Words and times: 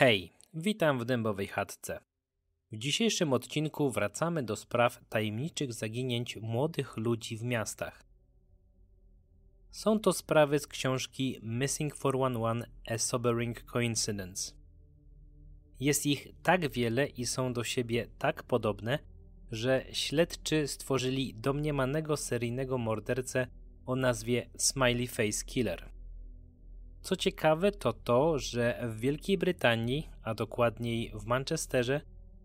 Hej, 0.00 0.32
witam 0.54 0.98
w 0.98 1.04
dębowej 1.04 1.46
chatce. 1.46 2.00
W 2.72 2.78
dzisiejszym 2.78 3.32
odcinku 3.32 3.90
wracamy 3.90 4.42
do 4.42 4.56
spraw 4.56 5.00
tajemniczych 5.08 5.72
zaginięć 5.72 6.36
młodych 6.36 6.96
ludzi 6.96 7.36
w 7.36 7.42
miastach. 7.42 8.04
Są 9.70 10.00
to 10.00 10.12
sprawy 10.12 10.58
z 10.58 10.66
książki 10.66 11.38
Missing 11.42 11.94
411 11.94 12.70
A 12.90 12.98
Sobering 12.98 13.62
Coincidence. 13.62 14.52
Jest 15.80 16.06
ich 16.06 16.28
tak 16.42 16.72
wiele 16.72 17.06
i 17.06 17.26
są 17.26 17.52
do 17.52 17.64
siebie 17.64 18.06
tak 18.18 18.42
podobne, 18.42 18.98
że 19.52 19.84
śledczy 19.92 20.68
stworzyli 20.68 21.34
domniemanego 21.34 22.16
seryjnego 22.16 22.78
mordercę 22.78 23.46
o 23.86 23.96
nazwie 23.96 24.50
Smiley 24.58 25.06
Face 25.06 25.44
Killer. 25.44 25.89
Co 27.02 27.16
ciekawe, 27.16 27.72
to 27.72 27.92
to, 27.92 28.38
że 28.38 28.88
w 28.88 29.00
Wielkiej 29.00 29.38
Brytanii, 29.38 30.08
a 30.22 30.34
dokładniej 30.34 31.12
w 31.14 31.24
Manchesterze, 31.26 32.00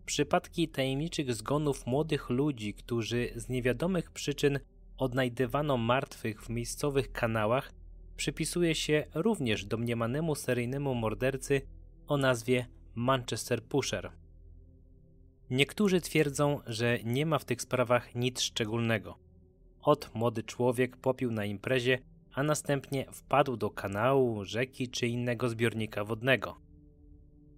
przypadki 0.06 0.68
tajemniczych 0.68 1.34
zgonów 1.34 1.86
młodych 1.86 2.30
ludzi, 2.30 2.74
którzy 2.74 3.28
z 3.36 3.48
niewiadomych 3.48 4.10
przyczyn 4.10 4.58
odnajdywano 4.98 5.76
martwych 5.76 6.42
w 6.42 6.48
miejscowych 6.48 7.12
kanałach, 7.12 7.72
przypisuje 8.16 8.74
się 8.74 9.06
również 9.14 9.64
domniemanemu 9.64 10.34
seryjnemu 10.34 10.94
mordercy 10.94 11.62
o 12.06 12.16
nazwie 12.16 12.66
Manchester 12.94 13.62
Pusher. 13.62 14.12
Niektórzy 15.50 16.00
twierdzą, 16.00 16.60
że 16.66 16.98
nie 17.04 17.26
ma 17.26 17.38
w 17.38 17.44
tych 17.44 17.62
sprawach 17.62 18.14
nic 18.14 18.40
szczególnego. 18.40 19.18
Ot 19.82 20.10
młody 20.14 20.42
człowiek 20.42 20.96
popił 20.96 21.32
na 21.32 21.44
imprezie, 21.44 21.98
a 22.36 22.42
następnie 22.42 23.06
wpadł 23.12 23.56
do 23.56 23.70
kanału, 23.70 24.44
rzeki 24.44 24.88
czy 24.88 25.06
innego 25.06 25.48
zbiornika 25.48 26.04
wodnego. 26.04 26.56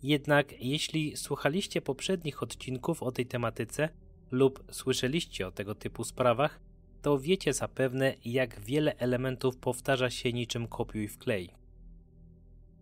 Jednak 0.03 0.53
jeśli 0.61 1.17
słuchaliście 1.17 1.83
poprzednich 1.83 2.43
odcinków 2.43 3.03
o 3.03 3.13
tej 3.13 3.27
tematyce 3.27 3.89
lub 4.31 4.65
słyszeliście 4.71 5.47
o 5.47 5.51
tego 5.51 5.75
typu 5.75 6.05
sprawach, 6.05 6.61
to 7.03 7.19
wiecie 7.19 7.53
zapewne, 7.53 8.15
jak 8.25 8.61
wiele 8.61 8.97
elementów 8.97 9.57
powtarza 9.57 10.11
się 10.11 10.33
niczym 10.33 10.69
kopiuj 10.69 11.09
w 11.09 11.19
klej. 11.19 11.51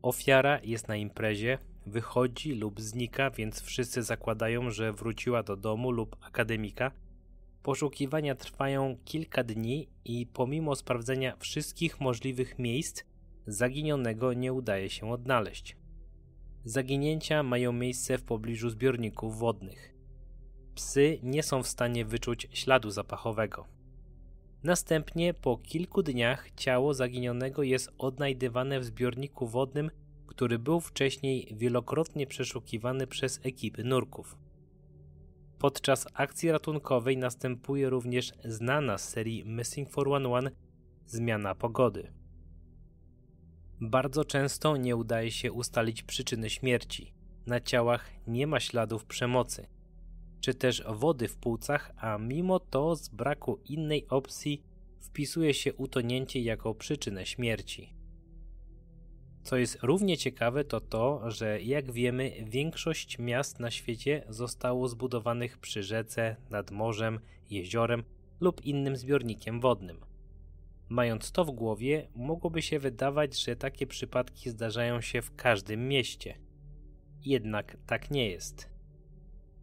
Ofiara 0.02 0.60
jest 0.62 0.88
na 0.88 0.96
imprezie, 0.96 1.58
wychodzi 1.86 2.54
lub 2.54 2.80
znika, 2.80 3.30
więc 3.30 3.60
wszyscy 3.62 4.02
zakładają, 4.02 4.70
że 4.70 4.92
wróciła 4.92 5.42
do 5.42 5.56
domu 5.56 5.90
lub 5.90 6.16
akademika. 6.20 6.90
Poszukiwania 7.66 8.34
trwają 8.34 8.96
kilka 9.04 9.44
dni 9.44 9.88
i 10.04 10.26
pomimo 10.26 10.76
sprawdzenia 10.76 11.36
wszystkich 11.38 12.00
możliwych 12.00 12.58
miejsc, 12.58 13.02
zaginionego 13.46 14.32
nie 14.32 14.52
udaje 14.52 14.90
się 14.90 15.10
odnaleźć. 15.12 15.76
Zaginięcia 16.64 17.42
mają 17.42 17.72
miejsce 17.72 18.18
w 18.18 18.24
pobliżu 18.24 18.70
zbiorników 18.70 19.38
wodnych. 19.38 19.94
Psy 20.74 21.18
nie 21.22 21.42
są 21.42 21.62
w 21.62 21.68
stanie 21.68 22.04
wyczuć 22.04 22.48
śladu 22.52 22.90
zapachowego. 22.90 23.66
Następnie 24.62 25.34
po 25.34 25.56
kilku 25.56 26.02
dniach 26.02 26.50
ciało 26.56 26.94
zaginionego 26.94 27.62
jest 27.62 27.90
odnajdywane 27.98 28.80
w 28.80 28.84
zbiorniku 28.84 29.46
wodnym 29.46 29.90
który 30.26 30.58
był 30.58 30.80
wcześniej 30.80 31.48
wielokrotnie 31.56 32.26
przeszukiwany 32.26 33.06
przez 33.06 33.40
ekipy 33.42 33.84
nurków. 33.84 34.36
Podczas 35.58 36.06
akcji 36.14 36.50
ratunkowej 36.50 37.16
następuje 37.16 37.90
również 37.90 38.32
znana 38.44 38.98
z 38.98 39.08
serii 39.08 39.44
Missing 39.44 39.90
411 39.90 40.50
zmiana 41.06 41.54
pogody. 41.54 42.12
Bardzo 43.80 44.24
często 44.24 44.76
nie 44.76 44.96
udaje 44.96 45.30
się 45.30 45.52
ustalić 45.52 46.02
przyczyny 46.02 46.50
śmierci. 46.50 47.12
Na 47.46 47.60
ciałach 47.60 48.10
nie 48.26 48.46
ma 48.46 48.60
śladów 48.60 49.04
przemocy, 49.04 49.66
czy 50.40 50.54
też 50.54 50.82
wody 50.88 51.28
w 51.28 51.36
płucach, 51.36 51.92
a 51.96 52.18
mimo 52.18 52.60
to 52.60 52.96
z 52.96 53.08
braku 53.08 53.60
innej 53.64 54.08
opcji 54.08 54.62
wpisuje 55.00 55.54
się 55.54 55.74
utonięcie 55.74 56.40
jako 56.40 56.74
przyczynę 56.74 57.26
śmierci. 57.26 57.95
Co 59.46 59.56
jest 59.56 59.78
równie 59.82 60.16
ciekawe, 60.16 60.64
to 60.64 60.80
to, 60.80 61.30
że 61.30 61.62
jak 61.62 61.92
wiemy, 61.92 62.32
większość 62.44 63.18
miast 63.18 63.60
na 63.60 63.70
świecie 63.70 64.24
zostało 64.28 64.88
zbudowanych 64.88 65.58
przy 65.58 65.82
rzece, 65.82 66.36
nad 66.50 66.70
morzem, 66.70 67.20
jeziorem 67.50 68.04
lub 68.40 68.64
innym 68.64 68.96
zbiornikiem 68.96 69.60
wodnym. 69.60 70.00
Mając 70.88 71.32
to 71.32 71.44
w 71.44 71.50
głowie, 71.50 72.08
mogłoby 72.14 72.62
się 72.62 72.78
wydawać, 72.78 73.42
że 73.42 73.56
takie 73.56 73.86
przypadki 73.86 74.50
zdarzają 74.50 75.00
się 75.00 75.22
w 75.22 75.36
każdym 75.36 75.88
mieście. 75.88 76.38
Jednak 77.24 77.76
tak 77.86 78.10
nie 78.10 78.30
jest. 78.30 78.70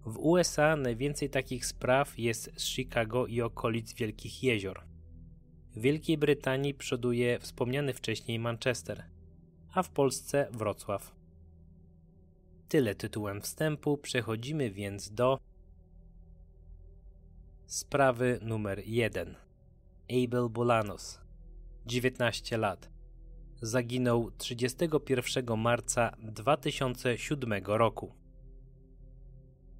W 0.05 0.19
USA 0.19 0.75
najwięcej 0.75 1.29
takich 1.29 1.65
spraw 1.65 2.19
jest 2.19 2.51
z 2.55 2.65
Chicago 2.65 3.27
i 3.27 3.41
okolic 3.41 3.93
Wielkich 3.93 4.43
Jezior. 4.43 4.83
W 5.75 5.81
Wielkiej 5.81 6.17
Brytanii 6.17 6.73
przoduje 6.73 7.39
wspomniany 7.39 7.93
wcześniej 7.93 8.39
Manchester– 8.39 9.03
a 9.73 9.83
w 9.83 9.89
Polsce 9.89 10.47
Wrocław. 10.51 11.15
Tyle 12.69 12.95
tytułem 12.95 13.41
wstępu, 13.41 13.97
przechodzimy 13.97 14.71
więc 14.71 15.11
do 15.11 15.39
sprawy 17.65 18.39
numer 18.41 18.81
1. 18.85 19.35
Abel 20.23 20.49
Bolanos, 20.49 21.21
19 21.85 22.57
lat. 22.57 22.89
Zaginął 23.61 24.31
31 24.31 25.57
marca 25.57 26.11
2007 26.19 27.53
roku. 27.65 28.11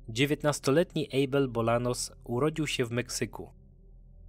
19-letni 0.10 1.24
Abel 1.24 1.50
Bolanos 1.50 2.12
urodził 2.24 2.68
się 2.68 2.86
w 2.86 2.92
Meksyku. 2.92 3.50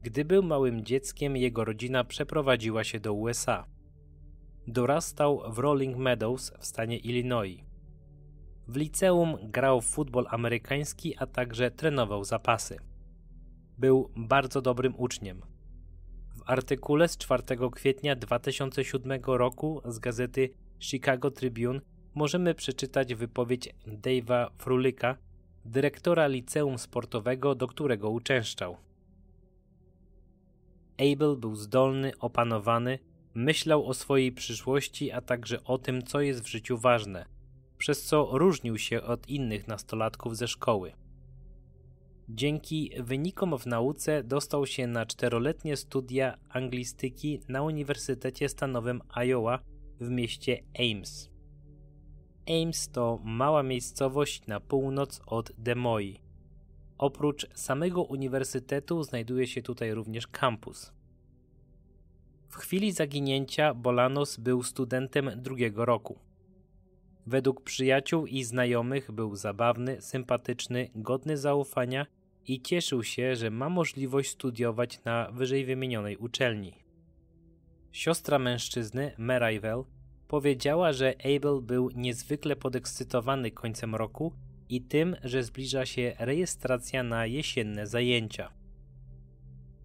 Gdy 0.03 0.25
był 0.25 0.43
małym 0.43 0.85
dzieckiem, 0.85 1.37
jego 1.37 1.65
rodzina 1.65 2.05
przeprowadziła 2.05 2.85
się 2.85 3.01
do 3.01 3.15
USA. 3.15 3.74
Dorastał 4.67 5.43
w 5.53 5.59
Rolling 5.59 5.97
Meadows 5.97 6.53
w 6.59 6.67
stanie 6.67 6.99
Illinois. 6.99 7.61
W 8.69 8.77
liceum 8.77 9.37
grał 9.43 9.81
w 9.81 9.87
futbol 9.87 10.27
amerykański, 10.29 11.17
a 11.19 11.27
także 11.27 11.71
trenował 11.71 12.25
zapasy. 12.25 12.79
Był 13.79 14.11
bardzo 14.17 14.63
dobrym 14.63 14.95
uczniem. 14.97 15.41
W 16.35 16.43
artykule 16.47 17.09
z 17.09 17.17
4 17.17 17.43
kwietnia 17.73 18.17
2007 18.17 19.21
roku 19.27 19.83
z 19.85 19.99
gazety 19.99 20.51
Chicago 20.81 21.31
Tribune 21.31 21.81
możemy 22.15 22.55
przeczytać 22.55 23.15
wypowiedź 23.15 23.75
Dave'a 23.87 24.51
Frulyka, 24.59 25.17
dyrektora 25.65 26.27
liceum 26.27 26.79
sportowego, 26.79 27.55
do 27.55 27.67
którego 27.67 28.11
uczęszczał. 28.11 28.77
Abel 30.99 31.37
był 31.37 31.55
zdolny, 31.55 32.13
opanowany, 32.19 32.99
Myślał 33.35 33.87
o 33.87 33.95
swojej 33.95 34.33
przyszłości, 34.33 35.13
a 35.13 35.21
także 35.21 35.65
o 35.65 35.79
tym, 35.79 36.03
co 36.03 36.21
jest 36.21 36.41
w 36.41 36.49
życiu 36.49 36.79
ważne, 36.79 37.27
przez 37.79 38.05
co 38.05 38.29
różnił 38.33 38.79
się 38.79 39.03
od 39.03 39.29
innych 39.29 39.69
nastolatków 39.69 40.37
ze 40.37 40.49
szkoły. 40.49 40.93
Dzięki 42.29 42.91
wynikom 43.01 43.59
w 43.59 43.67
nauce 43.67 44.23
dostał 44.23 44.67
się 44.67 44.87
na 44.87 45.07
czteroletnie 45.07 45.77
studia 45.77 46.39
anglistyki 46.49 47.41
na 47.49 47.63
Uniwersytecie 47.63 48.49
Stanowym 48.49 49.01
Iowa 49.15 49.59
w 50.01 50.11
mieście 50.11 50.63
Ames. 50.79 51.31
Ames 52.63 52.89
to 52.89 53.21
mała 53.25 53.63
miejscowość 53.63 54.47
na 54.47 54.61
północ 54.61 55.21
od 55.27 55.53
Des 55.59 55.77
Moines. 55.77 56.21
Oprócz 56.99 57.47
samego 57.55 58.03
uniwersytetu 58.03 59.03
znajduje 59.03 59.47
się 59.47 59.63
tutaj 59.63 59.95
również 59.95 60.27
kampus. 60.27 60.94
W 62.55 62.57
chwili 62.57 62.93
zaginięcia 62.93 63.75
Bolanos 63.75 64.37
był 64.37 64.63
studentem 64.63 65.31
drugiego 65.37 65.85
roku. 65.85 66.19
Według 67.27 67.63
przyjaciół 67.63 68.27
i 68.27 68.45
znajomych 68.45 69.13
był 69.13 69.37
zabawny, 69.37 70.03
sympatyczny, 70.03 70.91
godny 70.95 71.37
zaufania 71.37 72.07
i 72.47 72.63
cieszył 72.63 73.05
się, 73.05 73.37
że 73.37 73.51
ma 73.51 73.69
możliwość 73.69 74.31
studiować 74.31 75.05
na 75.05 75.31
wyżej 75.33 75.65
wymienionej 75.65 76.17
uczelni. 76.17 76.75
Siostra 77.93 78.39
mężczyzny, 78.39 79.15
Merrivel, 79.19 79.85
powiedziała, 80.29 80.93
że 80.93 81.15
Abel 81.37 81.63
był 81.63 81.91
niezwykle 81.91 82.57
podekscytowany 82.57 83.51
końcem 83.51 83.95
roku 83.95 84.33
i 84.69 84.83
tym, 84.83 85.17
że 85.25 85.43
zbliża 85.43 85.87
się 85.87 86.17
rejestracja 86.19 87.03
na 87.03 87.27
jesienne 87.27 87.87
zajęcia. 87.87 88.64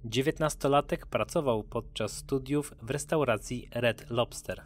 Dziewiętnastolatek 0.06 1.06
pracował 1.06 1.64
podczas 1.64 2.18
studiów 2.18 2.74
w 2.82 2.90
restauracji 2.90 3.68
Red 3.72 4.10
Lobster. 4.10 4.64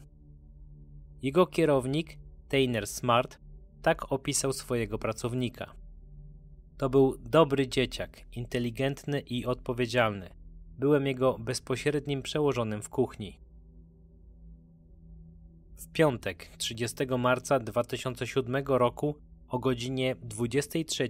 Jego 1.22 1.48
kierownik, 1.48 2.18
Tainer 2.50 2.88
Smart, 2.88 3.40
tak 3.82 4.12
opisał 4.12 4.54
swojego 4.54 4.98
pracownika. 4.98 5.74
To 6.78 6.90
był 6.90 7.18
dobry 7.18 7.68
dzieciak, 7.68 8.26
inteligentny 8.32 9.20
i 9.20 9.46
odpowiedzialny. 9.46 10.30
Byłem 10.80 11.08
jego 11.08 11.40
bezpośrednim 11.40 12.22
przełożonym 12.22 12.82
w 12.82 12.90
kuchni. 12.90 13.40
W 15.78 15.92
piątek, 15.92 16.50
30 16.58 17.06
marca 17.20 17.60
2007 17.60 18.66
roku 18.68 19.16
o 19.48 19.60
godzinie 19.60 20.16
23 20.22 21.10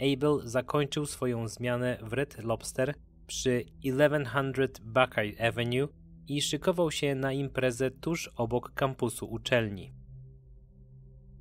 Abel 0.00 0.40
zakończył 0.44 1.06
swoją 1.06 1.48
zmianę 1.48 1.98
w 2.02 2.12
Red 2.12 2.44
Lobster 2.44 2.94
przy 3.26 3.64
1100 3.82 4.82
Buckeye 4.82 5.48
Avenue 5.48 5.88
i 6.28 6.42
szykował 6.42 6.90
się 6.90 7.14
na 7.14 7.32
imprezę 7.32 7.90
tuż 7.90 8.30
obok 8.36 8.74
kampusu 8.74 9.26
uczelni. 9.26 9.92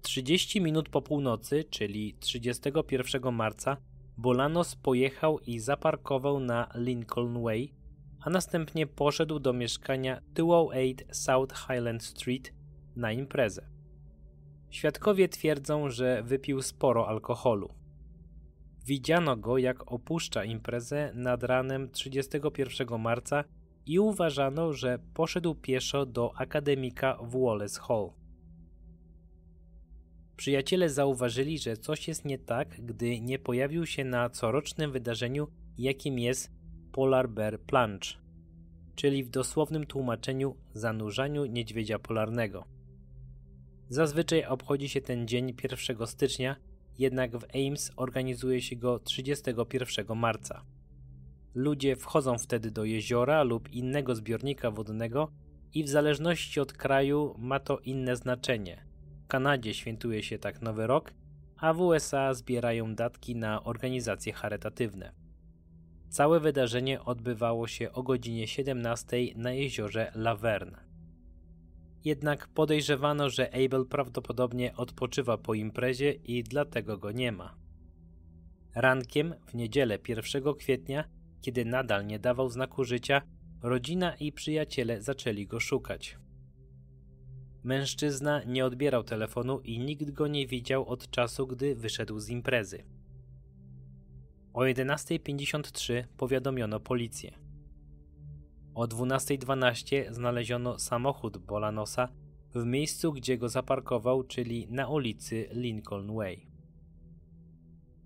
30 0.02 0.62
minut 0.62 0.90
po 0.90 1.02
północy, 1.02 1.64
czyli 1.64 2.18
31 2.20 3.34
marca, 3.34 3.78
Bolanos 4.18 4.76
pojechał 4.76 5.40
i 5.40 5.60
zaparkował 5.60 6.40
na 6.40 6.70
Lincoln 6.76 7.44
Way, 7.44 7.74
a 8.22 8.30
następnie 8.30 8.88
poszedł 8.88 9.40
do 9.40 9.54
mieszkania 9.54 10.22
208 10.34 11.08
South 11.12 11.56
Highland 11.58 12.04
Street 12.04 12.54
na 12.96 13.12
imprezę. 13.12 13.70
Świadkowie 14.70 15.30
twierdzą, 15.30 15.90
że 15.90 16.24
wypił 16.24 16.62
sporo 16.62 17.08
alkoholu. 17.08 17.83
Widziano 18.86 19.38
go, 19.38 19.58
jak 19.58 19.92
opuszcza 19.92 20.44
imprezę 20.44 21.12
nad 21.16 21.44
ranem 21.44 21.90
31 21.92 23.00
marca 23.00 23.44
i 23.86 24.00
uważano, 24.00 24.74
że 24.74 25.00
poszedł 25.14 25.56
pieszo 25.56 26.06
do 26.06 26.32
akademika 26.36 27.18
w 27.22 27.42
Wallace 27.42 27.82
Hall. 27.82 28.10
Przyjaciele 30.36 30.90
zauważyli, 30.90 31.60
że 31.60 31.78
coś 31.78 32.08
jest 32.08 32.26
nie 32.26 32.38
tak, 32.38 32.82
gdy 32.82 33.20
nie 33.20 33.40
pojawił 33.40 33.86
się 33.86 34.04
na 34.04 34.30
corocznym 34.30 34.92
wydarzeniu, 34.92 35.48
jakim 35.78 36.20
jest 36.20 36.52
Polar 36.92 37.30
Bear 37.30 37.60
Plunge, 37.60 38.08
czyli 38.96 39.24
w 39.24 39.30
dosłownym 39.30 39.86
tłumaczeniu 39.86 40.56
zanurzaniu 40.74 41.46
niedźwiedzia 41.46 42.00
polarnego. 42.00 42.66
Zazwyczaj 43.90 44.46
obchodzi 44.46 44.90
się 44.90 45.02
ten 45.02 45.28
dzień 45.28 45.56
1 45.88 46.08
stycznia, 46.08 46.56
jednak 46.98 47.38
w 47.38 47.46
Ames 47.56 47.92
organizuje 47.96 48.62
się 48.62 48.76
go 48.76 49.00
31 49.00 50.18
marca. 50.18 50.64
Ludzie 51.56 51.96
wchodzą 51.96 52.38
wtedy 52.38 52.72
do 52.72 52.86
jeziora 52.86 53.44
lub 53.44 53.70
innego 53.70 54.16
zbiornika 54.16 54.72
wodnego 54.72 55.32
i 55.74 55.84
w 55.84 55.90
zależności 55.90 56.60
od 56.60 56.74
kraju 56.74 57.36
ma 57.38 57.60
to 57.60 57.80
inne 57.80 58.16
znaczenie. 58.16 58.86
W 59.24 59.28
Kanadzie 59.28 59.74
świętuje 59.74 60.24
się 60.24 60.40
tak 60.40 60.62
Nowy 60.62 60.88
Rok, 60.88 61.14
a 61.58 61.74
w 61.74 61.82
USA 61.82 62.34
zbierają 62.34 62.96
datki 62.96 63.36
na 63.36 63.64
organizacje 63.64 64.34
charytatywne. 64.34 65.12
Całe 66.10 66.40
wydarzenie 66.40 67.04
odbywało 67.04 67.68
się 67.68 67.92
o 67.92 68.04
godzinie 68.04 68.48
17 68.48 69.18
na 69.36 69.52
jeziorze 69.52 70.12
Laverne 70.16 70.93
jednak 72.06 72.48
podejrzewano, 72.48 73.30
że 73.30 73.50
Abel 73.66 73.86
prawdopodobnie 73.86 74.76
odpoczywa 74.76 75.38
po 75.38 75.54
imprezie 75.54 76.12
i 76.12 76.44
dlatego 76.44 76.98
go 76.98 77.12
nie 77.12 77.32
ma. 77.32 77.56
Rankiem 78.76 79.34
w 79.48 79.54
niedzielę 79.54 79.98
1 80.08 80.54
kwietnia, 80.54 81.04
kiedy 81.42 81.66
nadal 81.66 82.06
nie 82.06 82.20
dawał 82.20 82.50
znaku 82.50 82.84
życia, 82.84 83.22
rodzina 83.62 84.16
i 84.16 84.32
przyjaciele 84.32 85.02
zaczęli 85.02 85.48
go 85.48 85.60
szukać. 85.60 86.18
Mężczyzna 87.64 88.44
nie 88.44 88.66
odbierał 88.66 89.04
telefonu 89.04 89.60
i 89.60 89.80
nikt 89.80 90.12
go 90.12 90.28
nie 90.28 90.48
widział 90.48 90.86
od 90.86 91.10
czasu, 91.10 91.48
gdy 91.48 91.76
wyszedł 91.76 92.20
z 92.20 92.30
imprezy. 92.30 92.84
O 94.54 94.62
11.53 94.62 96.04
powiadomiono 96.18 96.80
policję. 96.80 97.43
O 98.76 98.84
12.12 98.84 100.14
znaleziono 100.14 100.80
samochód 100.80 101.38
Bolanosa 101.38 102.10
w 102.56 102.66
miejscu, 102.66 103.14
gdzie 103.14 103.38
go 103.38 103.50
zaparkował, 103.50 104.24
czyli 104.24 104.68
na 104.70 104.88
ulicy 104.88 105.50
Lincoln 105.52 106.16
Way. 106.16 106.48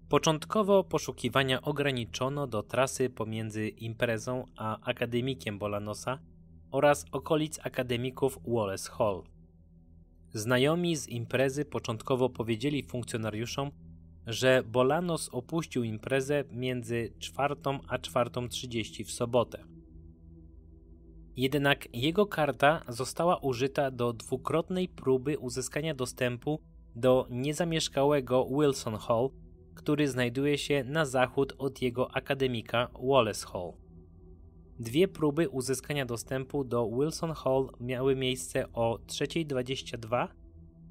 Początkowo 0.10 0.84
poszukiwania 0.84 1.62
ograniczono 1.62 2.48
do 2.48 2.64
trasy 2.64 3.10
pomiędzy 3.10 3.68
imprezą 3.68 4.46
a 4.56 4.80
akademikiem 4.82 5.60
Bolanosa 5.60 6.20
oraz 6.72 7.06
okolic 7.12 7.60
akademików 7.64 8.40
Wallace 8.48 8.92
Hall. 8.92 9.24
Znajomi 10.34 10.96
z 10.96 11.08
imprezy 11.08 11.66
początkowo 11.66 12.30
powiedzieli 12.30 12.84
funkcjonariuszom, 12.84 13.72
że 14.28 14.64
Bolanos 14.64 15.30
opuścił 15.30 15.84
imprezę 15.84 16.44
między 16.52 17.14
4 17.20 17.56
a 17.88 17.98
4.30 17.98 19.06
w 19.06 19.12
sobotę. 19.12 19.77
Jednak 21.38 21.88
jego 21.94 22.26
karta 22.26 22.84
została 22.90 23.38
użyta 23.38 23.92
do 23.92 24.14
dwukrotnej 24.14 24.88
próby 24.90 25.40
uzyskania 25.40 25.94
dostępu 25.94 26.60
do 26.96 27.28
niezamieszkałego 27.30 28.48
Wilson 28.50 28.96
Hall, 28.96 29.30
który 29.76 30.08
znajduje 30.08 30.58
się 30.58 30.84
na 30.84 31.06
zachód 31.06 31.54
od 31.58 31.82
jego 31.82 32.16
akademika 32.16 32.88
Wallace 33.04 33.48
Hall. 33.48 33.74
Dwie 34.80 35.08
próby 35.08 35.50
uzyskania 35.50 36.06
dostępu 36.06 36.64
do 36.64 36.90
Wilson 36.90 37.34
Hall 37.34 37.70
miały 37.80 38.16
miejsce 38.16 38.74
o 38.74 39.00
3.22 39.08 40.28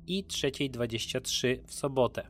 i 0.06 0.24
3.23 0.24 1.58
w 1.66 1.74
sobotę. 1.74 2.28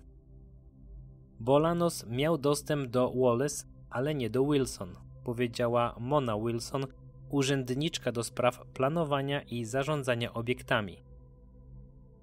Bolanos 1.41 2.07
miał 2.07 2.39
dostęp 2.39 2.91
do 2.91 3.13
Wallace, 3.17 3.67
ale 3.91 4.15
nie 4.15 4.31
do 4.31 4.45
Wilson, 4.45 4.95
powiedziała 5.25 5.97
Mona 6.01 6.39
Wilson, 6.39 6.87
urzędniczka 7.31 8.13
do 8.13 8.25
spraw 8.25 8.67
planowania 8.67 9.43
i 9.43 9.65
zarządzania 9.65 10.35
obiektami. 10.35 11.03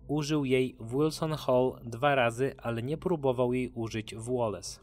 Użył 0.07 0.45
jej 0.45 0.75
w 0.79 0.91
Wilson 0.91 1.33
Hall 1.33 1.79
dwa 1.83 2.15
razy, 2.15 2.55
ale 2.57 2.83
nie 2.83 2.97
próbował 2.97 3.53
jej 3.53 3.69
użyć 3.69 4.15
w 4.15 4.38
Wallace. 4.38 4.79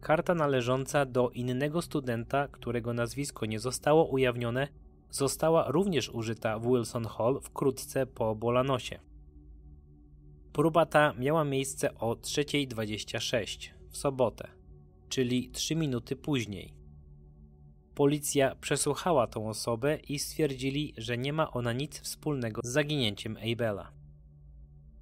Karta 0.00 0.34
należąca 0.34 1.06
do 1.06 1.30
innego 1.30 1.82
studenta, 1.82 2.48
którego 2.48 2.94
nazwisko 2.94 3.46
nie 3.46 3.60
zostało 3.60 4.04
ujawnione, 4.04 4.68
została 5.10 5.70
również 5.70 6.08
użyta 6.08 6.58
w 6.58 6.66
Wilson 6.66 7.04
Hall 7.04 7.40
wkrótce 7.42 8.06
po 8.06 8.34
Bolanosie. 8.34 9.00
Próba 10.52 10.86
ta 10.86 11.12
miała 11.12 11.44
miejsce 11.44 11.94
o 11.94 12.12
3.26 12.12 13.70
w 13.90 13.96
sobotę, 13.96 14.48
czyli 15.08 15.50
3 15.50 15.76
minuty 15.76 16.16
później. 16.16 16.77
Policja 17.98 18.54
przesłuchała 18.54 19.26
tą 19.26 19.48
osobę 19.48 19.96
i 19.96 20.18
stwierdzili, 20.18 20.94
że 20.96 21.18
nie 21.18 21.32
ma 21.32 21.50
ona 21.50 21.72
nic 21.72 22.00
wspólnego 22.00 22.60
z 22.64 22.68
zaginięciem 22.68 23.36
Abela. 23.52 23.92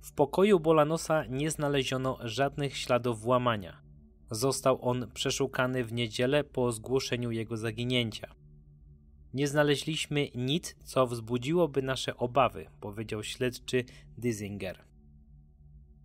W 0.00 0.12
pokoju 0.12 0.61
Bolanosa 0.61 1.25
nie 1.26 1.50
znaleziono 1.50 2.19
żadnych 2.21 2.76
śladów 2.76 3.21
włamania. 3.21 3.83
Został 4.31 4.88
on 4.88 5.11
przeszukany 5.15 5.85
w 5.85 5.93
niedzielę 5.93 6.45
po 6.45 6.73
zgłoszeniu 6.73 7.31
jego 7.31 7.57
zaginięcia. 7.57 8.35
Nie 9.35 9.49
znaleźliśmy 9.49 10.29
nic, 10.35 10.76
co 10.85 11.07
wzbudziłoby 11.07 11.83
nasze 11.83 12.17
obawy, 12.17 12.67
powiedział 12.81 13.23
śledczy 13.23 13.85
Dizinger. 14.19 14.85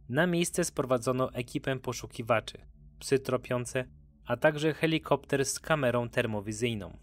Na 0.10 0.27
miejsce 0.27 0.63
sprowadzono 0.63 1.33
ekipę 1.33 1.79
poszukiwaczy, 1.79 2.57
psy 3.00 3.19
tropiące, 3.19 3.86
a 4.31 4.38
także 4.38 4.73
helikopter 4.73 5.45
z 5.45 5.59
kamerą 5.59 6.09
termowizyjną. 6.09 6.97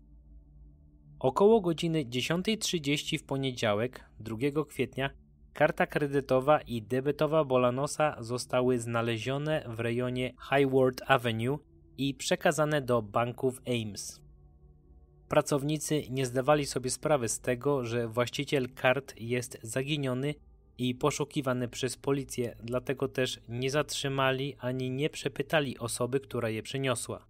Około 1.19 1.61
godziny 1.61 2.05
10.30 2.05 3.19
w 3.19 3.25
poniedziałek, 3.25 4.05
2 4.21 4.37
kwietnia, 4.69 5.11
karta 5.53 5.87
kredytowa 5.87 6.61
i 6.61 6.83
debetowa 6.83 7.45
Bolanosa 7.45 8.17
zostały 8.21 8.79
znalezione 8.79 9.65
w 9.69 9.81
rejonie 9.81 10.35
Highward 10.49 11.03
Avenue 11.07 11.59
i 11.99 12.15
przekazane 12.15 12.83
do 12.83 13.03
banków 13.03 13.61
Ames. 13.67 14.21
Pracownicy 15.29 16.03
nie 16.11 16.27
zdawali 16.27 16.67
sobie 16.67 16.91
sprawy 16.91 17.29
z 17.29 17.41
tego, 17.41 17.85
że 17.85 18.09
właściciel 18.09 18.69
kart 18.75 19.15
jest 19.21 19.59
zaginiony 19.63 20.35
i 20.79 20.95
poszukiwany 20.95 21.69
przez 21.69 21.97
policję, 21.97 22.57
dlatego 22.63 23.09
też 23.09 23.41
nie 23.49 23.71
zatrzymali 23.71 24.57
ani 24.59 24.91
nie 24.91 25.11
przepytali 25.11 25.79
osoby, 25.79 26.21
która 26.21 26.49
je 26.49 26.63
przyniosła. 26.63 27.27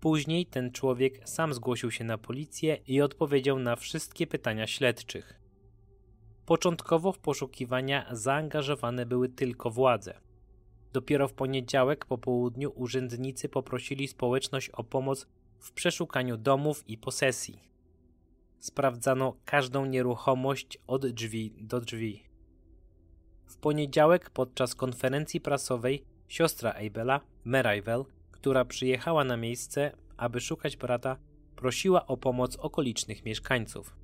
Później 0.00 0.46
ten 0.46 0.72
człowiek 0.72 1.28
sam 1.28 1.54
zgłosił 1.54 1.90
się 1.90 2.04
na 2.04 2.18
policję 2.18 2.78
i 2.86 3.00
odpowiedział 3.00 3.58
na 3.58 3.76
wszystkie 3.76 4.26
pytania 4.26 4.66
śledczych. 4.66 5.40
Początkowo 6.46 7.12
w 7.12 7.18
poszukiwania 7.18 8.06
zaangażowane 8.10 9.06
były 9.06 9.28
tylko 9.28 9.70
władze. 9.70 10.20
Dopiero 10.92 11.28
w 11.28 11.32
poniedziałek 11.32 12.04
po 12.04 12.18
południu 12.18 12.72
urzędnicy 12.74 13.48
poprosili 13.48 14.08
społeczność 14.08 14.70
o 14.70 14.84
pomoc 14.84 15.26
w 15.58 15.72
przeszukaniu 15.72 16.36
domów 16.36 16.88
i 16.88 16.98
posesji 16.98 17.73
sprawdzano 18.64 19.36
każdą 19.44 19.86
nieruchomość 19.86 20.78
od 20.86 21.06
drzwi 21.06 21.54
do 21.60 21.80
drzwi. 21.80 22.24
W 23.46 23.56
poniedziałek 23.56 24.30
podczas 24.30 24.74
konferencji 24.74 25.40
prasowej 25.40 26.04
siostra 26.28 26.72
Abela, 26.86 27.20
Merayvel, 27.44 28.04
która 28.30 28.64
przyjechała 28.64 29.24
na 29.24 29.36
miejsce, 29.36 29.92
aby 30.16 30.40
szukać 30.40 30.76
brata, 30.76 31.16
prosiła 31.56 32.06
o 32.06 32.16
pomoc 32.16 32.56
okolicznych 32.56 33.24
mieszkańców. 33.24 33.96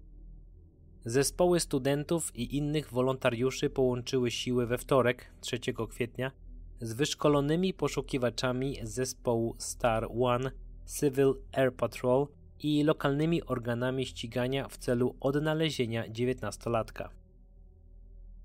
Zespoły 1.05 1.61
studentów 1.61 2.37
i 2.37 2.57
innych 2.57 2.93
wolontariuszy 2.93 3.71
połączyły 3.71 4.31
siły 4.31 4.67
we 4.67 4.79
wtorek, 4.79 5.33
3 5.40 5.59
kwietnia, 5.90 6.33
z 6.81 6.93
wyszkolonymi 6.93 7.75
poszukiwaczami 7.75 8.76
zespołu 8.83 9.55
Star 9.59 10.09
One, 10.21 10.50
Civil 10.99 11.35
Air 11.52 11.75
Patrol 11.75 12.26
i 12.62 12.85
lokalnymi 12.85 13.43
organami 13.43 14.07
ścigania 14.07 14.69
w 14.69 14.79
celu 14.79 15.17
odnalezienia 15.21 16.09
dziewiętnastolatka. 16.09 17.11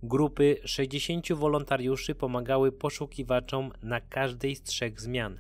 Grupy 0.04 0.58
60 0.66 1.34
wolontariuszy 1.34 2.16
pomagały 2.16 2.72
poszukiwaczom 2.72 3.72
na 3.84 4.02
każdej 4.02 4.56
z 4.56 4.64
trzech 4.64 5.02
zmian. 5.02 5.40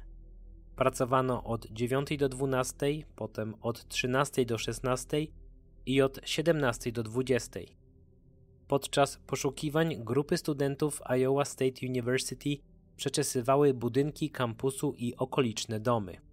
Pracowano 0.75 1.43
od 1.43 1.65
9 1.65 2.17
do 2.17 2.29
12, 2.29 2.87
potem 3.15 3.55
od 3.61 3.87
13 3.87 4.45
do 4.45 4.57
16 4.57 5.27
i 5.85 6.01
od 6.01 6.19
17 6.25 6.91
do 6.91 7.03
20. 7.03 7.59
Podczas 8.67 9.17
poszukiwań 9.17 9.95
grupy 9.99 10.37
studentów 10.37 11.01
Iowa 11.09 11.45
State 11.45 11.87
University 11.87 12.57
przeczesywały 12.97 13.73
budynki 13.73 14.29
kampusu 14.29 14.93
i 14.97 15.15
okoliczne 15.15 15.79
domy. 15.79 16.24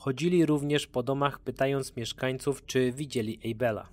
Chodzili 0.00 0.46
również 0.46 0.86
po 0.86 1.02
domach 1.02 1.40
pytając 1.40 1.96
mieszkańców, 1.96 2.66
czy 2.66 2.92
widzieli 2.92 3.52
Abela. 3.52 3.88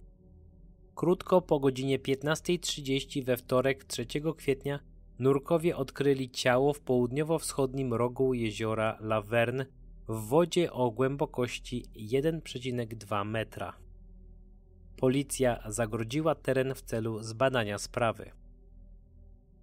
Krótko 0.96 1.42
po 1.42 1.60
godzinie 1.60 2.00
15.30 2.00 3.26
we 3.26 3.38
wtorek 3.38 3.84
3 3.84 4.06
kwietnia 4.38 4.80
nurkowie 5.20 5.78
odkryli 5.78 6.30
ciało 6.30 6.74
w 6.74 6.80
południowo-wschodnim 6.80 7.94
rogu 7.94 8.34
jeziora 8.34 8.98
Laverne 9.00 9.66
w 10.08 10.28
wodzie 10.28 10.74
o 10.74 10.92
głębokości 10.92 11.86
1,2 11.96 13.26
metra. 13.26 13.74
Policja 14.98 15.64
zagrodziła 15.68 16.36
teren 16.36 16.76
w 16.76 16.82
celu 16.82 17.24
zbadania 17.24 17.78
sprawy. 17.78 18.32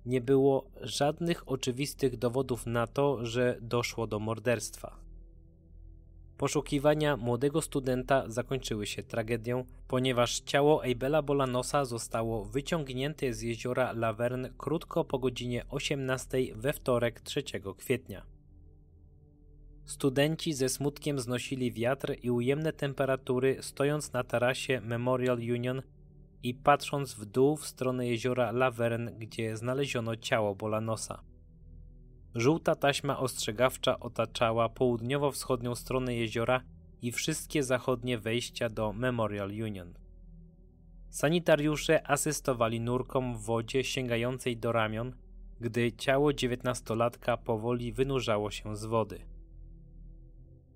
Nie 0.06 0.20
było 0.20 0.70
żadnych 0.80 1.48
oczywistych 1.48 2.16
dowodów 2.16 2.66
na 2.66 2.86
to, 2.86 3.26
że 3.26 3.58
doszło 3.60 4.06
do 4.06 4.18
morderstwa. 4.18 5.03
Poszukiwania 6.38 7.16
młodego 7.16 7.62
studenta 7.62 8.24
zakończyły 8.30 8.86
się 8.86 9.02
tragedią, 9.02 9.64
ponieważ 9.88 10.40
ciało 10.40 10.84
Abela 10.84 11.22
Bolanosa 11.22 11.84
zostało 11.84 12.44
wyciągnięte 12.44 13.32
z 13.32 13.42
jeziora 13.42 13.92
Laverne 13.92 14.50
krótko 14.58 15.04
po 15.04 15.18
godzinie 15.18 15.64
18 15.70 16.38
we 16.54 16.72
wtorek 16.72 17.20
3 17.20 17.42
kwietnia. 17.76 18.26
Studenci 19.84 20.52
ze 20.52 20.68
smutkiem 20.68 21.18
znosili 21.18 21.72
wiatr 21.72 22.16
i 22.22 22.30
ujemne 22.30 22.72
temperatury, 22.72 23.58
stojąc 23.60 24.12
na 24.12 24.24
tarasie 24.24 24.80
Memorial 24.80 25.38
Union 25.38 25.82
i 26.42 26.54
patrząc 26.54 27.14
w 27.14 27.24
dół 27.24 27.56
w 27.56 27.66
stronę 27.66 28.08
jeziora 28.08 28.52
Laverne, 28.52 29.12
gdzie 29.12 29.56
znaleziono 29.56 30.16
ciało 30.16 30.54
Bolanosa. 30.54 31.33
Żółta 32.34 32.74
taśma 32.74 33.18
ostrzegawcza 33.18 34.00
otaczała 34.00 34.68
południowo-wschodnią 34.68 35.74
stronę 35.74 36.14
jeziora 36.14 36.60
i 37.02 37.12
wszystkie 37.12 37.62
zachodnie 37.62 38.18
wejścia 38.18 38.68
do 38.68 38.92
Memorial 38.92 39.50
Union. 39.50 39.94
Sanitariusze 41.10 42.10
asystowali 42.10 42.80
nurkom 42.80 43.34
w 43.38 43.42
wodzie 43.42 43.84
sięgającej 43.84 44.56
do 44.56 44.72
ramion, 44.72 45.12
gdy 45.60 45.92
ciało 45.92 46.32
dziewiętnastolatka 46.32 47.36
powoli 47.36 47.92
wynurzało 47.92 48.50
się 48.50 48.76
z 48.76 48.84
wody. 48.84 49.18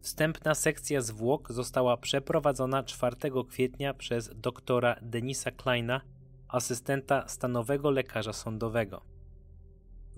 Wstępna 0.00 0.54
sekcja 0.54 1.00
zwłok 1.00 1.52
została 1.52 1.96
przeprowadzona 1.96 2.82
4 2.82 3.16
kwietnia 3.48 3.94
przez 3.94 4.30
doktora 4.36 4.96
Denisa 5.02 5.50
Kleina, 5.50 6.00
asystenta 6.48 7.28
stanowego 7.28 7.90
lekarza 7.90 8.32
sądowego. 8.32 9.17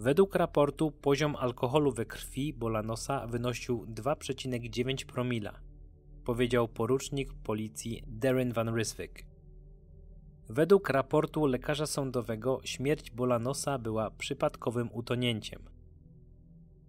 Według 0.00 0.35
raportu 0.35 0.90
poziom 0.90 1.37
alkoholu 1.37 1.92
we 1.92 2.04
krwi 2.07 2.52
Bolanosa 2.52 3.26
wynosił 3.26 3.87
2,9 3.87 5.04
promila, 5.04 5.52
powiedział 6.25 6.69
porucznik 6.69 7.33
policji 7.35 8.02
Darren 8.07 8.52
Van 8.52 8.69
Ryswyk. 8.75 9.25
Według 10.49 10.88
raportu 10.88 11.47
lekarza 11.47 11.87
sądowego 11.87 12.61
śmierć 12.64 13.11
Bolanosa 13.11 13.78
była 13.78 14.11
przypadkowym 14.11 14.88
utonięciem. 14.92 15.62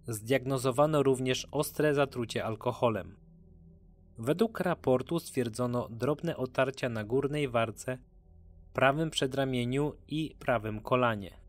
Zdiagnozowano 0.08 1.02
również 1.02 1.48
ostre 1.50 1.94
zatrucie 1.94 2.44
alkoholem. 2.44 3.16
Według 4.18 4.60
raportu 4.60 5.18
stwierdzono 5.18 5.88
drobne 5.90 6.36
otarcia 6.36 6.88
na 6.88 7.04
górnej 7.04 7.48
warce, 7.48 7.98
prawym 8.72 9.10
przedramieniu 9.10 9.92
i 10.08 10.36
prawym 10.38 10.80
kolanie. 10.80 11.41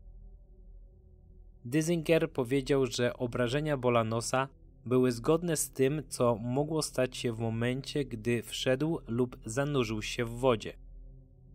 Dyzinger 1.64 2.30
powiedział, 2.32 2.86
że 2.86 3.14
obrażenia 3.14 3.76
Bolanosa 3.76 4.48
były 4.86 5.12
zgodne 5.12 5.56
z 5.56 5.70
tym, 5.70 6.02
co 6.08 6.34
mogło 6.34 6.82
stać 6.82 7.16
się 7.16 7.32
w 7.32 7.38
momencie, 7.38 8.04
gdy 8.04 8.42
wszedł 8.42 8.98
lub 9.08 9.36
zanurzył 9.46 10.02
się 10.02 10.24
w 10.24 10.30
wodzie. 10.30 10.76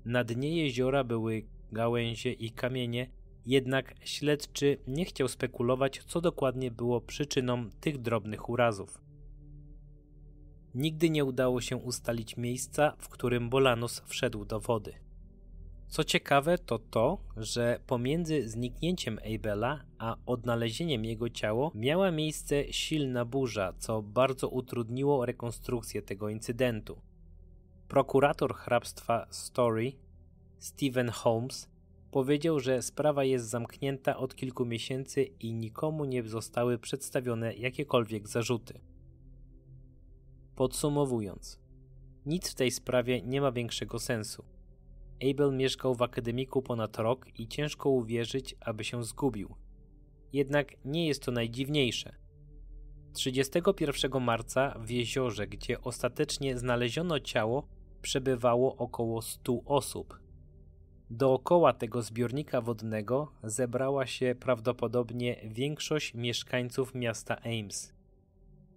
Na 0.05 0.23
dnie 0.23 0.63
jeziora 0.63 1.03
były 1.03 1.45
gałęzie 1.71 2.33
i 2.33 2.51
kamienie, 2.51 3.09
jednak 3.45 3.95
śledczy 4.03 4.77
nie 4.87 5.05
chciał 5.05 5.27
spekulować, 5.27 6.03
co 6.07 6.21
dokładnie 6.21 6.71
było 6.71 7.01
przyczyną 7.01 7.69
tych 7.81 7.97
drobnych 7.97 8.49
urazów. 8.49 9.01
Nigdy 10.75 11.09
nie 11.09 11.25
udało 11.25 11.61
się 11.61 11.77
ustalić 11.77 12.37
miejsca, 12.37 12.93
w 12.97 13.09
którym 13.09 13.49
Bolanos 13.49 14.03
wszedł 14.05 14.45
do 14.45 14.59
wody. 14.59 15.08
Co 15.89 16.03
ciekawe, 16.03 16.58
to 16.58 16.79
to, 16.79 17.17
że 17.38 17.79
pomiędzy 17.88 18.50
zniknięciem 18.50 19.19
Abela 19.36 19.84
a 19.98 20.15
odnalezieniem 20.25 21.05
jego 21.05 21.29
ciała 21.29 21.72
miała 21.75 22.12
miejsce 22.12 22.74
silna 22.74 23.25
burza, 23.25 23.74
co 23.77 24.01
bardzo 24.01 24.50
utrudniło 24.50 25.25
rekonstrukcję 25.25 26.01
tego 26.01 26.29
incydentu. 26.29 27.01
Prokurator 27.88 28.55
hrabstwa 28.55 29.27
Story, 29.29 29.91
Stephen 30.60 31.10
Holmes, 31.10 31.69
powiedział, 32.12 32.60
że 32.60 32.81
sprawa 32.81 33.24
jest 33.24 33.50
zamknięta 33.50 34.17
od 34.17 34.36
kilku 34.36 34.65
miesięcy 34.65 35.24
i 35.24 35.53
nikomu 35.53 36.05
nie 36.05 36.24
zostały 36.24 36.77
przedstawione 36.77 37.53
jakiekolwiek 37.53 38.27
zarzuty. 38.27 38.79
Podsumowując, 40.55 41.60
nic 42.25 42.50
w 42.50 42.55
tej 42.55 42.72
sprawie 42.72 43.22
nie 43.22 43.41
ma 43.41 43.51
większego 43.51 44.00
sensu. 44.00 44.58
Abel 45.31 45.53
mieszkał 45.53 45.95
w 45.95 46.01
akademiku 46.01 46.61
ponad 46.61 46.97
rok 46.97 47.39
i 47.39 47.47
ciężko 47.47 47.89
uwierzyć, 47.89 48.55
aby 48.59 48.83
się 48.83 49.03
zgubił. 49.03 49.55
Jednak 50.33 50.85
nie 50.85 51.07
jest 51.07 51.23
to 51.23 51.31
najdziwniejsze. 51.31 52.15
31 53.13 54.21
marca 54.21 54.79
w 54.79 54.89
jeziorze, 54.89 55.47
gdzie 55.47 55.81
ostatecznie 55.81 56.57
znaleziono 56.57 57.19
ciało, 57.19 57.67
przebywało 58.01 58.75
około 58.75 59.21
100 59.21 59.61
osób. 59.65 60.19
Dookoła 61.09 61.73
tego 61.73 62.01
zbiornika 62.01 62.61
wodnego 62.61 63.31
zebrała 63.43 64.05
się 64.05 64.35
prawdopodobnie 64.39 65.35
większość 65.43 66.13
mieszkańców 66.13 66.95
miasta 66.95 67.38
Ames. 67.41 67.93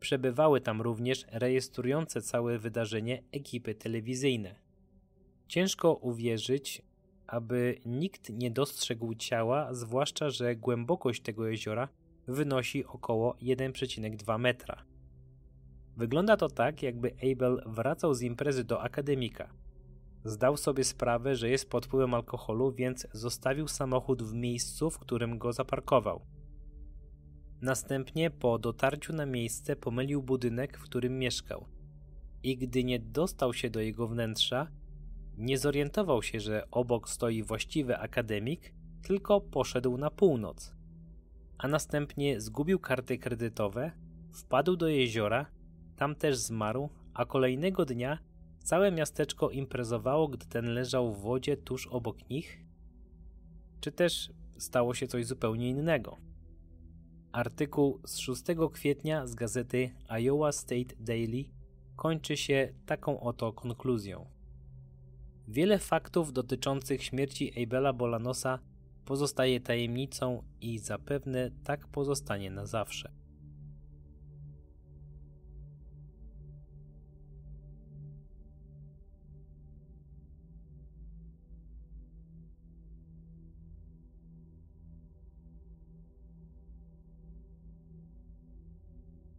Przebywały 0.00 0.60
tam 0.60 0.80
również 0.80 1.26
rejestrujące 1.32 2.22
całe 2.22 2.58
wydarzenie 2.58 3.22
ekipy 3.32 3.74
telewizyjne. 3.74 4.61
Ciężko 5.52 5.94
uwierzyć, 5.94 6.82
aby 7.26 7.80
nikt 7.86 8.30
nie 8.30 8.50
dostrzegł 8.50 9.14
ciała, 9.14 9.74
zwłaszcza 9.74 10.30
że 10.30 10.56
głębokość 10.56 11.22
tego 11.22 11.46
jeziora 11.46 11.88
wynosi 12.26 12.84
około 12.84 13.32
1,2 13.32 14.38
metra. 14.38 14.84
Wygląda 15.96 16.36
to 16.36 16.48
tak, 16.48 16.82
jakby 16.82 17.16
Abel 17.32 17.62
wracał 17.66 18.14
z 18.14 18.22
imprezy 18.22 18.64
do 18.64 18.82
akademika. 18.82 19.52
Zdał 20.24 20.56
sobie 20.56 20.84
sprawę, 20.84 21.36
że 21.36 21.48
jest 21.48 21.70
pod 21.70 21.86
wpływem 21.86 22.14
alkoholu, 22.14 22.72
więc 22.72 23.06
zostawił 23.12 23.68
samochód 23.68 24.22
w 24.22 24.34
miejscu, 24.34 24.90
w 24.90 24.98
którym 24.98 25.38
go 25.38 25.52
zaparkował. 25.52 26.26
Następnie 27.60 28.30
po 28.30 28.58
dotarciu 28.58 29.12
na 29.12 29.26
miejsce 29.26 29.76
pomylił 29.76 30.22
budynek, 30.22 30.78
w 30.78 30.82
którym 30.82 31.18
mieszkał. 31.18 31.66
I 32.42 32.56
gdy 32.56 32.84
nie 32.84 32.98
dostał 32.98 33.52
się 33.52 33.70
do 33.70 33.80
jego 33.80 34.08
wnętrza, 34.08 34.81
nie 35.38 35.58
zorientował 35.58 36.22
się, 36.22 36.40
że 36.40 36.70
obok 36.70 37.08
stoi 37.08 37.42
właściwy 37.42 37.98
akademik, 37.98 38.74
tylko 39.02 39.40
poszedł 39.40 39.96
na 39.96 40.10
północ. 40.10 40.74
A 41.58 41.68
następnie 41.68 42.40
zgubił 42.40 42.78
karty 42.78 43.18
kredytowe, 43.18 43.92
wpadł 44.32 44.76
do 44.76 44.88
jeziora, 44.88 45.46
tam 45.96 46.14
też 46.14 46.36
zmarł, 46.36 46.88
a 47.14 47.24
kolejnego 47.24 47.84
dnia 47.84 48.18
całe 48.64 48.92
miasteczko 48.92 49.50
imprezowało, 49.50 50.28
gdy 50.28 50.46
ten 50.46 50.74
leżał 50.74 51.14
w 51.14 51.20
wodzie 51.20 51.56
tuż 51.56 51.86
obok 51.86 52.30
nich? 52.30 52.64
Czy 53.80 53.92
też 53.92 54.32
stało 54.58 54.94
się 54.94 55.06
coś 55.06 55.26
zupełnie 55.26 55.68
innego? 55.68 56.16
Artykuł 57.32 58.00
z 58.06 58.18
6 58.18 58.42
kwietnia 58.72 59.26
z 59.26 59.34
gazety 59.34 59.90
Iowa 60.08 60.52
State 60.52 60.96
Daily 61.00 61.44
kończy 61.96 62.36
się 62.36 62.74
taką 62.86 63.20
oto 63.20 63.52
konkluzją. 63.52 64.31
Wiele 65.48 65.78
faktów 65.78 66.32
dotyczących 66.32 67.04
śmierci 67.04 67.62
Abela 67.62 67.92
Bolanosa 67.92 68.58
pozostaje 69.04 69.60
tajemnicą 69.60 70.42
i 70.60 70.78
zapewne 70.78 71.50
tak 71.64 71.86
pozostanie 71.86 72.50
na 72.50 72.66
zawsze. 72.66 73.12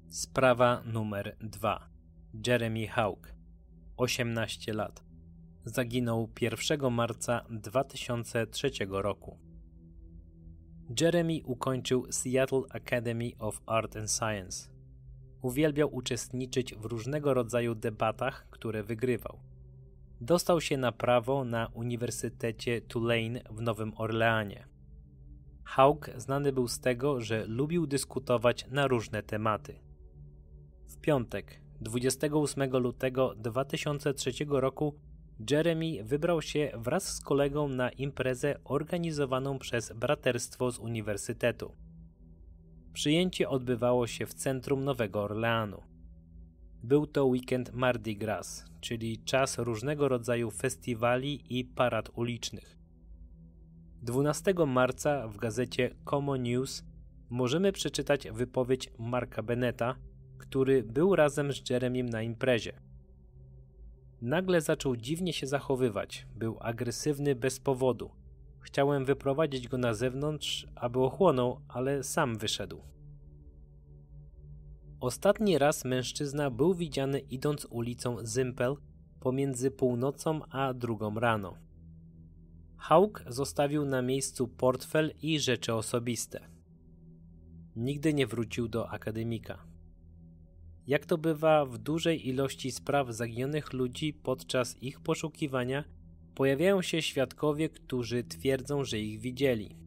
Sprawa 0.10 0.81
numer 0.86 1.38
2. 1.41 1.89
Jeremy 2.48 2.88
Hawk, 2.88 3.33
18 3.98 4.74
lat. 4.74 5.12
Zaginął 5.65 6.29
1 6.41 6.93
marca 6.93 7.46
2003 7.50 8.72
roku. 8.89 9.38
Jeremy 11.01 11.39
ukończył 11.46 12.05
Seattle 12.12 12.62
Academy 12.70 13.32
of 13.39 13.62
Art 13.65 13.98
and 13.98 14.12
Science. 14.12 14.70
Uwielbiał 15.41 15.96
uczestniczyć 15.96 16.75
w 16.75 16.86
różnego 16.86 17.34
rodzaju 17.34 17.75
debatach, 17.75 18.48
które 18.50 18.84
wygrywał. 18.84 19.39
Dostał 20.22 20.62
się 20.62 20.77
na 20.77 20.91
prawo 20.91 21.43
na 21.46 21.67
Uniwersytecie 21.74 22.82
Tulane 22.82 23.41
w 23.50 23.62
Nowym 23.62 23.93
Orleanie. 23.98 24.67
Hawk 25.63 26.10
znany 26.17 26.53
był 26.53 26.67
z 26.67 26.79
tego, 26.79 27.22
że 27.22 27.46
lubił 27.48 27.88
dyskutować 27.88 28.67
na 28.72 28.88
różne 28.88 29.24
tematy. 29.24 29.79
W 30.88 30.98
piątek, 30.98 31.62
28 31.82 32.77
lutego 32.77 33.36
2003 33.36 34.32
roku, 34.50 34.96
Jeremy 35.51 36.03
wybrał 36.03 36.41
się 36.41 36.71
wraz 36.75 37.15
z 37.15 37.19
kolegą 37.19 37.67
na 37.67 37.89
imprezę 37.89 38.55
organizowaną 38.63 39.59
przez 39.59 39.93
braterstwo 39.93 40.71
z 40.71 40.79
uniwersytetu. 40.79 41.71
Przyjęcie 42.93 43.49
odbywało 43.49 44.07
się 44.07 44.25
w 44.25 44.33
centrum 44.33 44.83
Nowego 44.83 45.23
Orleanu. 45.23 45.81
Był 46.83 47.07
to 47.07 47.25
weekend 47.25 47.73
Mardi 47.73 48.17
Gras, 48.17 48.65
czyli 48.81 49.23
czas 49.23 49.57
różnego 49.57 50.07
rodzaju 50.07 50.51
festiwali 50.51 51.59
i 51.59 51.65
parad 51.65 52.09
ulicznych. 52.15 52.77
12 54.01 54.53
marca 54.67 55.27
w 55.27 55.37
gazecie 55.37 55.95
Common 56.05 56.43
News 56.43 56.83
możemy 57.29 57.71
przeczytać 57.71 58.27
wypowiedź 58.31 58.89
Marka 58.99 59.43
Beneta, 59.43 59.95
który 60.37 60.83
był 60.83 61.15
razem 61.15 61.53
z 61.53 61.69
Jeremim 61.69 62.09
na 62.09 62.21
imprezie. 62.21 62.92
Nagle 64.24 64.62
zaczął 64.62 64.96
dziwnie 64.96 65.34
się 65.34 65.48
zachowywać, 65.48 66.27
był 66.36 66.58
agresywny 66.60 67.36
bez 67.36 67.60
powodu. 67.60 68.12
Chciałem 68.60 69.06
wyprowadzić 69.06 69.68
go 69.68 69.77
na 69.77 69.94
zewnątrz, 69.94 70.68
aby 70.75 71.00
ochłonął, 71.00 71.60
ale 71.68 72.03
sam 72.03 72.38
wyszedł. 72.38 72.82
Ostatni 75.00 75.58
raz 75.58 75.86
mężczyzna 75.86 76.50
był 76.50 76.74
widziany 76.74 77.20
idąc 77.20 77.68
ulicą 77.70 78.18
Zympel 78.22 78.75
pomiędzy 79.20 79.72
północą 79.72 80.39
a 80.50 80.74
drugą 80.74 81.20
rano. 81.20 81.58
Hawk 82.77 83.24
zostawił 83.27 83.86
na 83.86 84.01
miejscu 84.01 84.48
portfel 84.48 85.13
i 85.22 85.39
rzeczy 85.39 85.74
osobiste. 85.74 86.48
Nigdy 87.75 88.13
nie 88.13 88.27
wrócił 88.27 88.68
do 88.68 88.89
akademika. 88.89 89.73
Jak 90.87 91.05
to 91.05 91.17
bywa 91.17 91.65
w 91.65 91.77
dużej 91.77 92.27
ilości 92.27 92.72
spraw 92.72 93.09
zaginionych 93.09 93.74
ludzi 93.74 94.13
podczas 94.13 94.83
ich 94.83 95.00
poszukiwania, 95.00 95.83
pojawiają 96.35 96.81
się 96.81 97.01
świadkowie, 97.01 97.69
którzy 97.69 98.24
twierdzą, 98.24 98.83
że 98.83 99.00
ich 99.00 99.19
widzieli. 99.19 99.77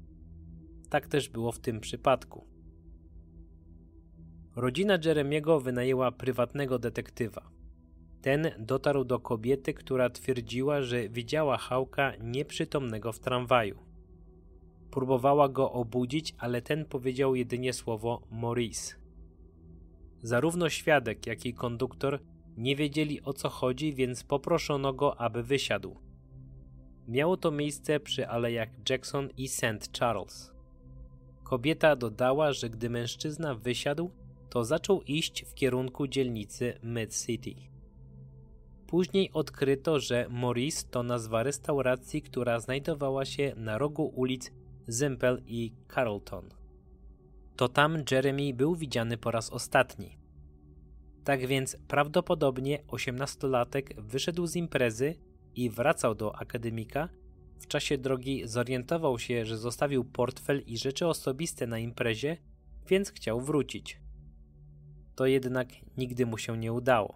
Tak 0.90 1.06
też 1.06 1.28
było 1.28 1.52
w 1.52 1.58
tym 1.58 1.80
przypadku. 1.80 2.46
Rodzina 4.56 4.98
Jeremiego 5.04 5.60
wynajęła 5.60 6.12
prywatnego 6.12 6.78
detektywa. 6.78 7.50
Ten 8.22 8.50
dotarł 8.58 9.04
do 9.04 9.20
kobiety, 9.20 9.74
która 9.74 10.10
twierdziła, 10.10 10.82
że 10.82 11.08
widziała 11.08 11.56
Hałka 11.56 12.12
nieprzytomnego 12.16 13.12
w 13.12 13.20
tramwaju. 13.20 13.78
Próbowała 14.90 15.48
go 15.48 15.72
obudzić, 15.72 16.34
ale 16.38 16.62
ten 16.62 16.84
powiedział 16.84 17.34
jedynie 17.34 17.72
słowo 17.72 18.22
Maurice. 18.30 19.05
Zarówno 20.22 20.68
świadek, 20.68 21.26
jak 21.26 21.46
i 21.46 21.54
konduktor 21.54 22.20
nie 22.56 22.76
wiedzieli 22.76 23.22
o 23.22 23.32
co 23.32 23.48
chodzi, 23.48 23.94
więc 23.94 24.24
poproszono 24.24 24.92
go, 24.92 25.20
aby 25.20 25.42
wysiadł. 25.42 25.96
Miało 27.08 27.36
to 27.36 27.50
miejsce 27.50 28.00
przy 28.00 28.28
alejach 28.28 28.68
Jackson 28.90 29.28
i 29.36 29.48
St. 29.48 29.98
Charles. 29.98 30.52
Kobieta 31.44 31.96
dodała, 31.96 32.52
że 32.52 32.70
gdy 32.70 32.90
mężczyzna 32.90 33.54
wysiadł, 33.54 34.10
to 34.50 34.64
zaczął 34.64 35.02
iść 35.02 35.44
w 35.44 35.54
kierunku 35.54 36.06
dzielnicy 36.06 36.78
Mid 36.82 37.24
City. 37.26 37.54
Później 38.86 39.30
odkryto, 39.32 40.00
że 40.00 40.26
Maurice 40.30 40.86
to 40.90 41.02
nazwa 41.02 41.42
restauracji, 41.42 42.22
która 42.22 42.60
znajdowała 42.60 43.24
się 43.24 43.52
na 43.56 43.78
rogu 43.78 44.12
ulic 44.14 44.52
Zimpel 44.88 45.42
i 45.46 45.72
Carlton 45.94 46.48
to 47.56 47.68
tam 47.68 48.02
Jeremy 48.10 48.54
był 48.54 48.76
widziany 48.76 49.18
po 49.18 49.30
raz 49.30 49.50
ostatni. 49.50 50.18
Tak 51.24 51.46
więc 51.46 51.76
prawdopodobnie 51.88 52.82
osiemnastolatek 52.88 54.00
wyszedł 54.00 54.46
z 54.46 54.56
imprezy 54.56 55.14
i 55.54 55.70
wracał 55.70 56.14
do 56.14 56.36
akademika. 56.36 57.08
W 57.60 57.66
czasie 57.66 57.98
drogi 57.98 58.42
zorientował 58.44 59.18
się, 59.18 59.46
że 59.46 59.58
zostawił 59.58 60.04
portfel 60.04 60.62
i 60.66 60.78
rzeczy 60.78 61.06
osobiste 61.06 61.66
na 61.66 61.78
imprezie, 61.78 62.36
więc 62.88 63.10
chciał 63.10 63.40
wrócić. 63.40 64.00
To 65.14 65.26
jednak 65.26 65.68
nigdy 65.96 66.26
mu 66.26 66.38
się 66.38 66.58
nie 66.58 66.72
udało. 66.72 67.14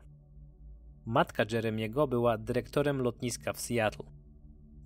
Matka 1.07 1.45
Jeremiego 1.53 2.07
była 2.07 2.39
dyrektorem 2.39 3.03
lotniska 3.03 3.53
w 3.53 3.61
Seattle. 3.61 4.07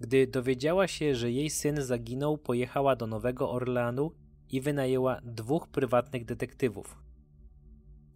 Gdy 0.00 0.26
dowiedziała 0.26 0.88
się, 0.88 1.14
że 1.14 1.30
jej 1.30 1.50
syn 1.50 1.82
zaginął, 1.82 2.38
pojechała 2.38 2.96
do 2.96 3.06
Nowego 3.06 3.50
Orleanu 3.50 4.12
i 4.54 4.60
wynajęła 4.60 5.20
dwóch 5.22 5.68
prywatnych 5.68 6.24
detektywów. 6.24 6.98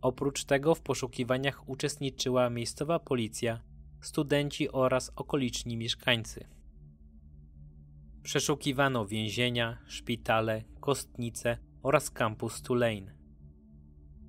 Oprócz 0.03 0.45
tego 0.45 0.75
w 0.75 0.81
poszukiwaniach 0.81 1.69
uczestniczyła 1.69 2.51
miejscowa 2.51 2.99
policja, 2.99 3.61
studenci 4.01 4.73
oraz 4.73 5.13
okoliczni 5.17 5.77
mieszkańcy. 5.77 6.45
Przeszukiwano 8.23 9.07
więzienia, 9.07 9.79
szpitale, 9.87 10.65
kostnice 10.81 11.59
oraz 11.83 12.11
kampus 12.11 12.63
Tulane. 12.63 13.19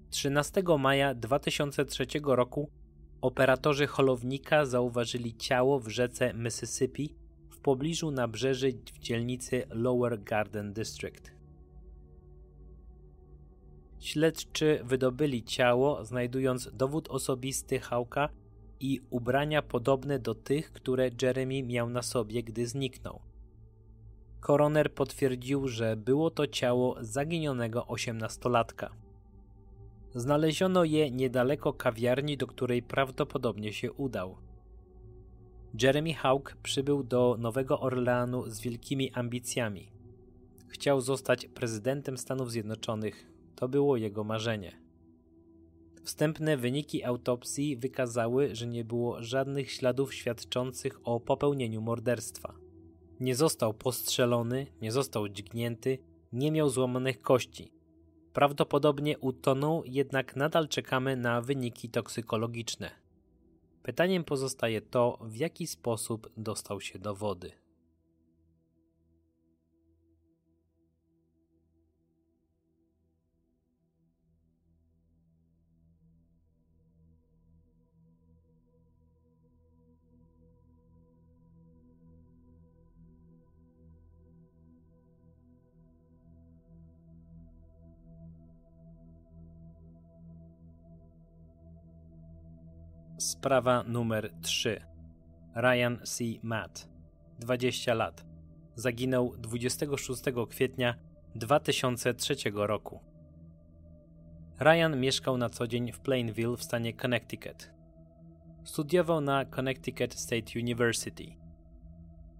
13 0.09 0.63
maja 0.79 1.15
2003 1.15 2.05
roku 2.23 2.71
operatorzy 3.21 3.87
holownika 3.87 4.65
zauważyli 4.65 5.37
ciało 5.37 5.79
w 5.79 5.87
rzece 5.87 6.33
Mississippi 6.33 7.15
w 7.49 7.59
pobliżu 7.59 8.11
nabrzeży 8.11 8.71
w 8.93 8.99
dzielnicy 8.99 9.65
Lower 9.69 10.23
Garden 10.23 10.73
District. 10.73 11.38
Śledczy 13.99 14.81
wydobyli 14.83 15.43
ciało, 15.43 16.05
znajdując 16.05 16.69
dowód 16.73 17.07
osobisty 17.09 17.79
Hałka 17.79 18.29
i 18.79 19.01
ubrania 19.09 19.61
podobne 19.61 20.19
do 20.19 20.35
tych, 20.35 20.71
które 20.71 21.09
Jeremy 21.21 21.63
miał 21.63 21.89
na 21.89 22.01
sobie, 22.01 22.43
gdy 22.43 22.67
zniknął. 22.67 23.19
Koroner 24.39 24.93
potwierdził, 24.93 25.67
że 25.67 25.95
było 25.95 26.31
to 26.31 26.47
ciało 26.47 26.95
zaginionego 27.01 27.87
osiemnastolatka. 27.87 28.89
Znaleziono 30.15 30.83
je 30.83 31.11
niedaleko 31.11 31.73
kawiarni, 31.73 32.37
do 32.37 32.47
której 32.47 32.83
prawdopodobnie 32.83 33.73
się 33.73 33.91
udał. 33.91 34.37
Jeremy 35.81 36.13
Hawk 36.13 36.57
przybył 36.63 37.03
do 37.03 37.35
Nowego 37.39 37.79
Orleanu 37.79 38.49
z 38.49 38.61
wielkimi 38.61 39.11
ambicjami. 39.11 39.91
Chciał 40.67 41.01
zostać 41.01 41.47
prezydentem 41.47 42.17
Stanów 42.17 42.51
Zjednoczonych, 42.51 43.25
to 43.59 43.67
było 43.67 43.97
jego 43.97 44.23
marzenie. 44.23 44.81
Wstępne 46.03 46.57
wyniki 46.57 47.03
autopsji 47.03 47.77
wykazały, 47.77 48.55
że 48.55 48.67
nie 48.67 48.83
było 48.83 49.23
żadnych 49.23 49.71
śladów 49.71 50.13
świadczących 50.13 50.99
o 51.03 51.19
popełnieniu 51.19 51.81
morderstwa. 51.81 52.53
Nie 53.19 53.35
został 53.35 53.73
postrzelony, 53.73 54.67
nie 54.81 54.91
został 54.91 55.29
dźgnięty, 55.29 55.97
nie 56.33 56.51
miał 56.51 56.69
złamanych 56.69 57.21
kości. 57.21 57.71
Prawdopodobnie 58.33 59.19
utonął, 59.19 59.83
jednak 59.85 60.35
nadal 60.35 60.67
czekamy 60.67 61.15
na 61.15 61.41
wyniki 61.41 61.89
toksykologiczne. 61.89 62.91
Pytaniem 63.83 64.23
pozostaje 64.23 64.81
to, 64.81 65.19
w 65.21 65.35
jaki 65.35 65.67
sposób 65.67 66.29
dostał 66.37 66.81
się 66.81 66.99
do 66.99 67.15
wody. 67.15 67.51
Sprawa 93.19 93.83
numer 93.83 94.31
3. 94.41 94.81
Ryan 95.55 95.99
C. 96.03 96.23
Matt, 96.43 96.89
20 97.39 97.93
lat. 97.93 98.25
Zaginął 98.75 99.35
26 99.37 100.23
kwietnia 100.49 100.95
2003 101.35 102.35
roku. 102.53 102.99
Ryan 104.59 104.99
mieszkał 104.99 105.37
na 105.37 105.49
co 105.49 105.67
dzień 105.67 105.91
w 105.91 105.99
Plainville 105.99 106.57
w 106.57 106.63
stanie 106.63 106.93
Connecticut. 106.93 107.71
Studiował 108.63 109.21
na 109.21 109.45
Connecticut 109.45 110.13
State 110.13 110.59
University. 110.59 111.25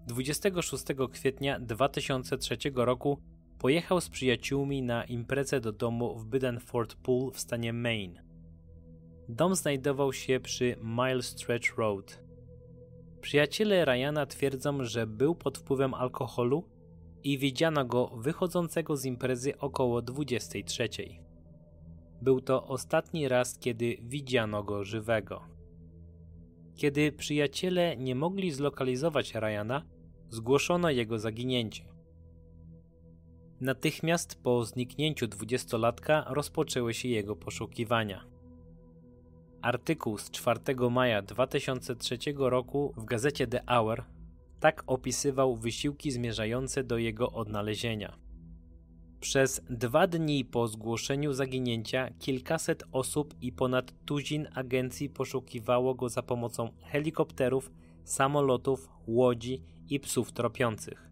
26 0.06 0.84
kwietnia 1.12 1.60
2003 1.60 2.56
roku 2.74 3.18
pojechał 3.58 4.00
z 4.00 4.08
przyjaciółmi 4.08 4.82
na 4.82 5.04
imprezę 5.04 5.60
do 5.60 5.72
domu 5.72 6.18
w 6.18 6.26
Bidenford 6.26 6.94
Pool 6.94 7.32
w 7.32 7.40
stanie 7.40 7.72
Maine. 7.72 8.29
Dom 9.30 9.54
znajdował 9.54 10.12
się 10.12 10.40
przy 10.40 10.76
Mile 10.82 11.22
Stretch 11.22 11.76
Road. 11.76 12.22
Przyjaciele 13.20 13.84
Ryana 13.84 14.26
twierdzą, 14.26 14.84
że 14.84 15.06
był 15.06 15.34
pod 15.34 15.58
wpływem 15.58 15.94
alkoholu 15.94 16.64
i 17.24 17.38
widziano 17.38 17.84
go 17.84 18.06
wychodzącego 18.06 18.96
z 18.96 19.04
imprezy 19.04 19.58
około 19.58 20.02
23. 20.02 20.88
Był 22.22 22.40
to 22.40 22.66
ostatni 22.66 23.28
raz, 23.28 23.58
kiedy 23.58 23.96
widziano 24.02 24.64
go 24.64 24.84
żywego. 24.84 25.42
Kiedy 26.76 27.12
przyjaciele 27.12 27.96
nie 27.96 28.14
mogli 28.14 28.50
zlokalizować 28.50 29.34
Ryana, 29.34 29.82
zgłoszono 30.28 30.90
jego 30.90 31.18
zaginięcie. 31.18 31.84
Natychmiast 33.60 34.42
po 34.42 34.64
zniknięciu 34.64 35.26
dwudziestolatka 35.26 36.24
rozpoczęły 36.28 36.94
się 36.94 37.08
jego 37.08 37.36
poszukiwania. 37.36 38.39
Artykuł 39.62 40.18
z 40.18 40.30
4 40.30 40.60
maja 40.90 41.22
2003 41.22 42.18
roku 42.36 42.94
w 42.96 43.04
gazecie 43.04 43.46
The 43.46 43.62
Hour 43.66 44.04
tak 44.60 44.82
opisywał 44.86 45.56
wysiłki 45.56 46.10
zmierzające 46.10 46.84
do 46.84 46.98
jego 46.98 47.32
odnalezienia. 47.32 48.16
Przez 49.20 49.62
dwa 49.70 50.06
dni 50.06 50.44
po 50.44 50.68
zgłoszeniu 50.68 51.32
zaginięcia 51.32 52.10
kilkaset 52.18 52.84
osób 52.92 53.34
i 53.40 53.52
ponad 53.52 53.92
tuzin 54.04 54.48
agencji 54.54 55.08
poszukiwało 55.08 55.94
go 55.94 56.08
za 56.08 56.22
pomocą 56.22 56.70
helikopterów, 56.82 57.70
samolotów, 58.04 58.88
łodzi 59.06 59.62
i 59.88 60.00
psów 60.00 60.32
tropiących. 60.32 61.10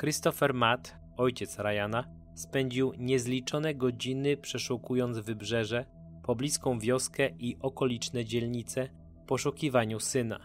Christopher 0.00 0.54
Matt, 0.54 0.96
ojciec 1.16 1.58
Ryana, 1.58 2.04
spędził 2.34 2.92
niezliczone 2.98 3.74
godziny 3.74 4.36
przeszukując 4.36 5.18
wybrzeże, 5.18 5.99
pobliską 6.30 6.78
wioskę 6.78 7.30
i 7.38 7.56
okoliczne 7.60 8.24
dzielnice 8.24 8.88
w 9.22 9.26
poszukiwaniu 9.26 10.00
syna. 10.00 10.38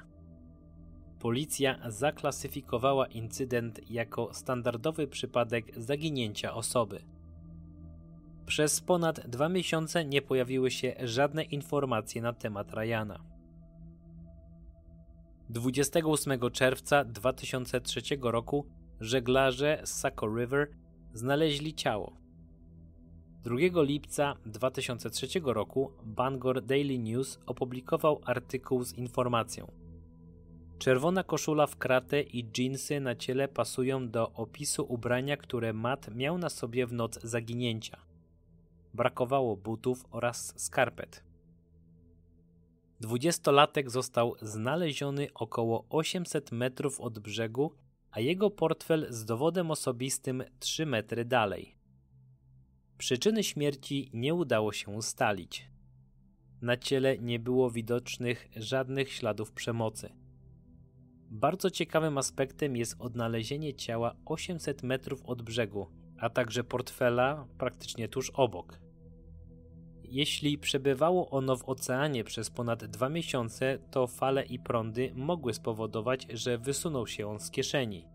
Policja 1.20 1.92
zaklasyfikowała 1.92 3.08
incydent 3.08 3.92
jako 3.92 4.34
standardowy 4.34 5.08
przypadek 5.08 5.66
zaginięcia 5.78 6.54
osoby. 6.54 7.00
Przez 8.46 8.82
ponad 8.82 9.28
dwa 9.28 9.50
miesiące 9.50 10.06
nie 10.06 10.22
pojawiły 10.22 10.72
się 10.72 10.96
żadne 11.04 11.44
informacje 11.44 12.22
na 12.22 12.34
temat 12.34 12.74
Ryana. 12.74 13.24
28 15.50 16.52
czerwca 16.52 17.04
2003 17.04 18.02
roku 18.22 18.68
żeglarze 19.00 19.82
z 19.84 19.90
Saco 19.90 20.28
River 20.28 20.68
znaleźli 21.14 21.74
ciało. 21.74 22.25
2 23.46 23.84
lipca 23.84 24.36
2003 24.46 25.28
roku 25.44 25.92
Bangor 26.04 26.62
Daily 26.62 26.98
News 26.98 27.40
opublikował 27.46 28.22
artykuł 28.26 28.84
z 28.84 28.94
informacją– 28.94 29.72
Czerwona 30.80 31.24
koszula 31.24 31.68
w 31.68 31.76
kratę 31.76 32.22
i 32.22 32.44
dżinsy 32.52 33.00
na 33.00 33.16
ciele 33.16 33.48
pasują 33.48 34.10
do 34.10 34.32
opisu 34.32 34.86
ubrania, 34.90 35.38
które 35.38 35.74
Matt 35.74 36.16
miał 36.16 36.38
na 36.38 36.50
sobie 36.50 36.88
w 36.88 36.94
noc 36.94 37.20
zaginięcia. 37.24 37.98
Brakowało 38.94 39.58
butów 39.58 40.06
oraz 40.12 40.54
skarpet. 40.58 41.24
Dwudziestolatek 43.00 43.92
został 43.92 44.36
znaleziony 44.42 45.28
około 45.34 45.86
800 45.90 46.52
metrów 46.52 47.02
od 47.02 47.20
brzegu, 47.20 47.72
a 48.12 48.20
jego 48.20 48.50
portfel 48.50 49.08
z 49.10 49.26
dowodem 49.26 49.72
osobistym 49.72 50.44
3 50.60 50.86
metry 50.86 51.26
dalej. 51.26 51.76
Przyczyny 52.98 53.44
śmierci 53.44 54.10
nie 54.14 54.34
udało 54.34 54.74
się 54.74 54.92
ustalić. 54.92 55.70
Na 56.62 56.78
ciele 56.78 57.18
nie 57.18 57.40
było 57.40 57.72
widocznych 57.72 58.48
żadnych 58.56 59.14
śladów 59.14 59.52
przemocy. 59.52 60.10
Bardzo 61.32 61.70
ciekawym 61.72 62.18
aspektem 62.18 62.76
jest 62.76 62.96
odnalezienie 63.00 63.74
ciała 63.74 64.16
800 64.26 64.84
metrów 64.84 65.26
od 65.26 65.42
brzegu, 65.42 65.88
a 66.18 66.30
także 66.30 66.64
portfela 66.64 67.48
praktycznie 67.58 68.08
tuż 68.08 68.30
obok. 68.30 68.80
Jeśli 70.04 70.58
przebywało 70.58 71.30
ono 71.30 71.58
w 71.58 71.70
oceanie 71.70 72.24
przez 72.24 72.50
ponad 72.50 72.86
dwa 72.86 73.10
miesiące, 73.10 73.80
to 73.92 74.08
fale 74.08 74.46
i 74.46 74.60
prądy 74.60 75.12
mogły 75.16 75.54
spowodować, 75.54 76.28
że 76.34 76.58
wysunął 76.58 77.08
się 77.08 77.28
on 77.28 77.40
z 77.40 77.52
kieszeni. 77.52 78.15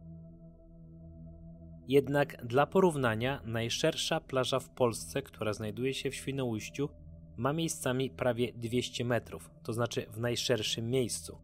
Jednak 1.88 2.46
dla 2.46 2.66
porównania, 2.66 3.40
najszersza 3.44 4.20
plaża 4.20 4.58
w 4.58 4.70
Polsce, 4.70 5.22
która 5.22 5.52
znajduje 5.52 5.94
się 5.94 6.10
w 6.10 6.14
Świnoujściu, 6.14 6.88
ma 7.36 7.52
miejscami 7.52 8.10
prawie 8.10 8.52
200 8.52 9.04
metrów, 9.04 9.50
to 9.62 9.72
znaczy 9.72 10.06
w 10.10 10.20
najszerszym 10.20 10.90
miejscu. 10.90 11.38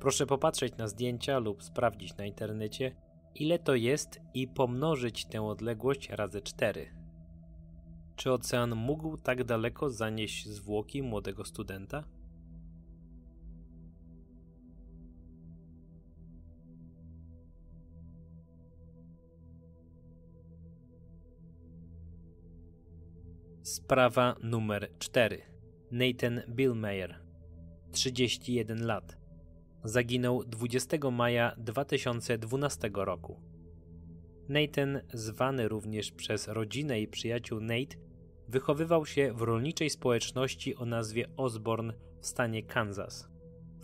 Proszę 0.00 0.26
popatrzeć 0.26 0.76
na 0.76 0.88
zdjęcia 0.88 1.38
lub 1.38 1.62
sprawdzić 1.62 2.16
na 2.16 2.26
internecie, 2.26 2.96
ile 3.34 3.58
to 3.58 3.74
jest 3.74 4.20
i 4.34 4.48
pomnożyć 4.48 5.24
tę 5.24 5.42
odległość 5.42 6.10
razy 6.10 6.42
4. 6.42 6.86
Czy 8.16 8.32
ocean 8.32 8.74
mógł 8.74 9.16
tak 9.16 9.44
daleko 9.44 9.90
zanieść 9.90 10.48
zwłoki 10.48 11.02
młodego 11.02 11.44
studenta? 11.44 12.04
Sprawa 23.86 24.36
numer 24.42 24.90
4. 24.98 25.42
Nathan 25.90 26.42
Billmeyer, 26.48 27.20
31 27.92 28.86
lat 28.86 29.16
zaginął 29.84 30.44
20 30.44 31.10
maja 31.10 31.54
2012 31.58 32.90
roku. 32.94 33.40
Nathan, 34.48 35.00
zwany 35.12 35.68
również 35.68 36.12
przez 36.12 36.48
rodzinę 36.48 37.00
i 37.00 37.08
przyjaciół 37.08 37.60
Nate, 37.60 37.96
wychowywał 38.48 39.06
się 39.06 39.32
w 39.32 39.42
rolniczej 39.42 39.90
społeczności 39.90 40.76
o 40.76 40.84
nazwie 40.84 41.26
Osborne 41.36 41.94
w 42.20 42.26
stanie 42.26 42.62
Kansas. 42.62 43.28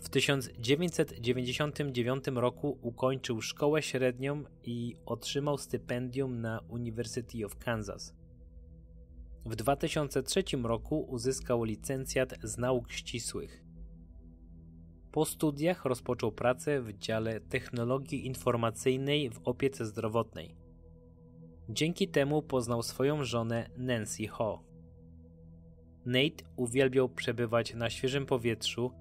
W 0.01 0.09
1999 0.09 2.25
roku 2.35 2.79
ukończył 2.81 3.41
szkołę 3.41 3.81
średnią 3.81 4.43
i 4.63 4.95
otrzymał 5.05 5.57
stypendium 5.57 6.41
na 6.41 6.59
University 6.69 7.45
of 7.45 7.57
Kansas. 7.57 8.22
W 9.45 9.55
2003 9.55 10.43
roku 10.63 10.99
uzyskał 10.99 11.63
licencjat 11.63 12.33
z 12.43 12.57
nauk 12.57 12.91
ścisłych. 12.91 13.63
Po 15.11 15.25
studiach 15.25 15.85
rozpoczął 15.85 16.31
pracę 16.31 16.81
w 16.81 16.93
dziale 16.93 17.41
technologii 17.41 18.25
informacyjnej 18.25 19.29
w 19.29 19.39
opiece 19.43 19.85
zdrowotnej. 19.85 20.55
Dzięki 21.69 22.07
temu 22.07 22.41
poznał 22.41 22.83
swoją 22.83 23.23
żonę 23.23 23.69
Nancy 23.77 24.27
Ho. 24.27 24.63
Nate 26.05 26.43
uwielbiał 26.55 27.09
przebywać 27.09 27.73
na 27.73 27.89
świeżym 27.89 28.25
powietrzu 28.25 28.91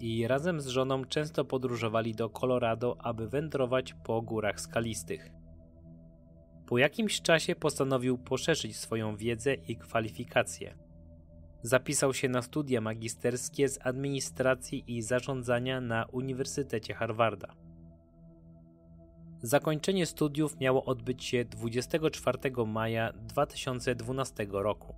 i 0.00 0.26
razem 0.26 0.60
z 0.60 0.66
żoną 0.66 1.04
często 1.04 1.44
podróżowali 1.44 2.14
do 2.14 2.30
Colorado, 2.30 2.96
aby 3.00 3.28
wędrować 3.28 3.94
po 4.04 4.22
górach 4.22 4.60
skalistych. 4.60 5.41
Po 6.72 6.78
jakimś 6.78 7.22
czasie 7.22 7.54
postanowił 7.56 8.18
poszerzyć 8.18 8.76
swoją 8.76 9.16
wiedzę 9.16 9.54
i 9.54 9.76
kwalifikacje. 9.76 10.74
Zapisał 11.62 12.14
się 12.14 12.28
na 12.28 12.42
studia 12.42 12.80
magisterskie 12.80 13.68
z 13.68 13.78
administracji 13.86 14.84
i 14.86 15.02
zarządzania 15.02 15.80
na 15.80 16.04
Uniwersytecie 16.12 16.94
Harvarda. 16.94 17.54
Zakończenie 19.42 20.06
studiów 20.06 20.60
miało 20.60 20.84
odbyć 20.84 21.24
się 21.24 21.44
24 21.44 22.38
maja 22.66 23.12
2012 23.12 24.46
roku. 24.50 24.94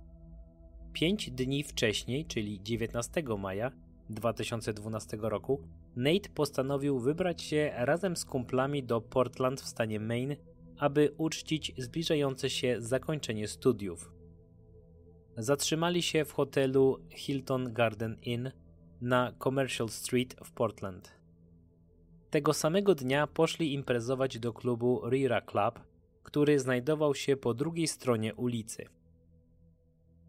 Pięć 0.93 1.31
dni 1.31 1.63
wcześniej, 1.63 2.25
czyli 2.25 2.63
19 2.63 3.23
maja 3.39 3.71
2012 4.09 5.17
roku, 5.21 5.61
Nate 5.95 6.29
postanowił 6.29 6.99
wybrać 6.99 7.41
się 7.41 7.71
razem 7.75 8.15
z 8.15 8.25
kumplami 8.25 8.83
do 8.83 9.01
Portland 9.01 9.61
w 9.61 9.67
stanie 9.67 9.99
Maine, 9.99 10.35
aby 10.77 11.13
uczcić 11.17 11.73
zbliżające 11.77 12.49
się 12.49 12.75
zakończenie 12.79 13.47
studiów. 13.47 14.11
Zatrzymali 15.37 16.01
się 16.01 16.25
w 16.25 16.31
hotelu 16.31 16.99
Hilton 17.09 17.73
Garden 17.73 18.17
Inn 18.21 18.51
na 19.01 19.33
Commercial 19.43 19.89
Street 19.89 20.35
w 20.43 20.51
Portland. 20.51 21.11
Tego 22.29 22.53
samego 22.53 22.95
dnia 22.95 23.27
poszli 23.27 23.73
imprezować 23.73 24.39
do 24.39 24.53
klubu 24.53 25.09
Rira 25.09 25.41
Club, 25.41 25.79
który 26.23 26.59
znajdował 26.59 27.15
się 27.15 27.37
po 27.37 27.53
drugiej 27.53 27.87
stronie 27.87 28.35
ulicy. 28.35 28.85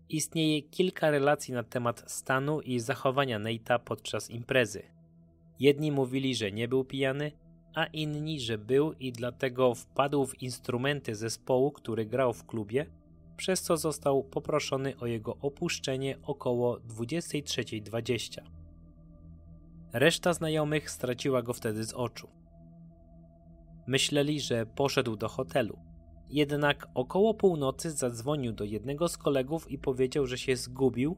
Istnieje 0.08 0.62
kilka 0.62 1.10
relacji 1.10 1.54
na 1.54 1.62
temat 1.62 2.12
stanu 2.12 2.60
i 2.60 2.80
zachowania 2.80 3.40
Nate'a 3.40 3.78
podczas 3.78 4.30
imprezy. 4.30 4.82
Jedni 5.60 5.92
mówili, 5.92 6.34
że 6.34 6.52
nie 6.52 6.68
był 6.68 6.84
pijany, 6.84 7.32
a 7.76 7.84
inni, 7.86 8.40
że 8.40 8.58
był 8.58 8.92
i 8.92 9.12
dlatego 9.12 9.74
wpadł 9.74 10.26
w 10.26 10.42
instrumenty 10.42 11.14
zespołu, 11.14 11.72
który 11.72 12.06
grał 12.06 12.32
w 12.32 12.46
klubie, 12.46 12.86
przez 13.36 13.62
co 13.62 13.76
został 13.76 14.24
poproszony 14.24 14.96
o 14.96 15.06
jego 15.06 15.36
opuszczenie 15.36 16.18
około 16.22 16.76
23.20. 16.76 18.40
Reszta 19.92 20.32
znajomych 20.32 20.90
straciła 20.90 21.42
go 21.42 21.52
wtedy 21.52 21.84
z 21.84 21.92
oczu. 21.92 22.28
Myśleli, 23.86 24.40
że 24.40 24.66
poszedł 24.66 25.16
do 25.16 25.28
hotelu. 25.28 25.78
Jednak 26.30 26.88
około 26.94 27.34
północy 27.34 27.90
zadzwonił 27.90 28.52
do 28.52 28.64
jednego 28.64 29.08
z 29.08 29.18
kolegów 29.18 29.70
i 29.70 29.78
powiedział, 29.78 30.26
że 30.26 30.38
się 30.38 30.56
zgubił 30.56 31.16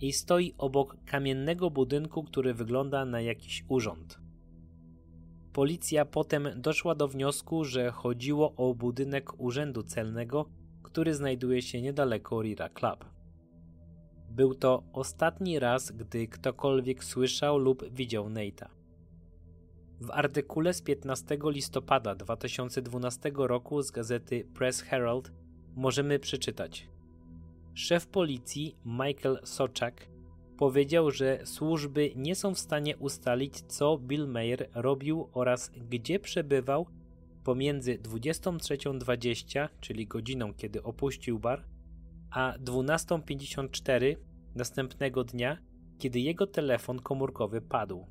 i 0.00 0.12
stoi 0.12 0.54
obok 0.58 0.96
kamiennego 1.04 1.70
budynku, 1.70 2.22
który 2.24 2.54
wygląda 2.54 3.04
na 3.04 3.20
jakiś 3.20 3.64
urząd. 3.68 4.23
Policja 5.54 6.04
potem 6.04 6.48
doszła 6.56 6.94
do 6.94 7.08
wniosku, 7.08 7.64
że 7.64 7.90
chodziło 7.90 8.54
o 8.56 8.74
budynek 8.74 9.40
urzędu 9.40 9.82
celnego, 9.82 10.48
który 10.82 11.14
znajduje 11.14 11.62
się 11.62 11.82
niedaleko 11.82 12.42
Rira 12.42 12.68
Club. 12.68 13.04
Był 14.30 14.54
to 14.54 14.82
ostatni 14.92 15.58
raz, 15.58 15.92
gdy 15.92 16.28
ktokolwiek 16.28 17.04
słyszał 17.04 17.58
lub 17.58 17.84
widział 17.90 18.30
Nate'a. 18.30 18.66
W 20.00 20.10
artykule 20.10 20.74
z 20.74 20.82
15 20.82 21.38
listopada 21.44 22.14
2012 22.14 23.32
roku 23.34 23.82
z 23.82 23.90
gazety 23.90 24.48
Press 24.54 24.80
Herald 24.80 25.32
możemy 25.76 26.18
przeczytać: 26.18 26.88
Szef 27.74 28.06
policji 28.06 28.76
Michael 28.84 29.38
Soczak 29.44 30.13
powiedział, 30.58 31.10
że 31.10 31.40
służby 31.44 32.12
nie 32.16 32.34
są 32.34 32.54
w 32.54 32.58
stanie 32.58 32.96
ustalić, 32.96 33.60
co 33.60 33.98
Bill 33.98 34.28
Mayer 34.28 34.68
robił 34.74 35.28
oraz 35.32 35.70
gdzie 35.90 36.18
przebywał 36.18 36.86
pomiędzy 37.44 37.98
23.20, 37.98 39.68
czyli 39.80 40.06
godziną, 40.06 40.54
kiedy 40.54 40.82
opuścił 40.82 41.38
bar, 41.38 41.64
a 42.30 42.54
12.54 42.64 44.16
następnego 44.54 45.24
dnia, 45.24 45.58
kiedy 45.98 46.20
jego 46.20 46.46
telefon 46.46 46.98
komórkowy 46.98 47.60
padł. 47.60 48.06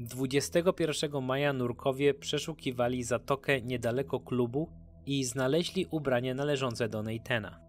21 0.00 1.22
maja 1.22 1.52
nurkowie 1.52 2.14
przeszukiwali 2.14 3.02
zatokę 3.02 3.60
niedaleko 3.60 4.20
klubu 4.20 4.68
i 5.06 5.24
znaleźli 5.24 5.86
ubranie 5.90 6.34
należące 6.34 6.88
do 6.88 7.02
Neitena. 7.02 7.61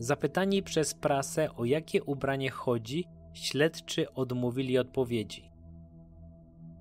Zapytani 0.00 0.62
przez 0.62 0.94
prasę 0.94 1.54
o 1.56 1.64
jakie 1.64 2.04
ubranie 2.04 2.50
chodzi, 2.50 3.04
śledczy 3.32 4.12
odmówili 4.12 4.78
odpowiedzi. 4.78 5.50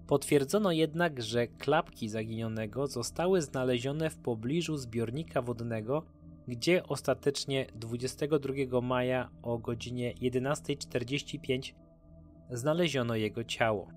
Potwierdzono 0.07 0.71
jednak, 0.71 1.21
że 1.21 1.47
klapki 1.47 2.09
zaginionego 2.09 2.87
zostały 2.87 3.41
znalezione 3.41 4.09
w 4.09 4.17
pobliżu 4.17 4.77
zbiornika 4.77 5.41
wodnego, 5.41 6.03
gdzie 6.47 6.83
ostatecznie 6.83 7.67
22 7.75 8.81
maja 8.81 9.29
o 9.41 9.57
godzinie 9.57 10.13
11.45 10.13 11.73
znaleziono 12.49 13.15
jego 13.15 13.43
ciało. 13.43 13.87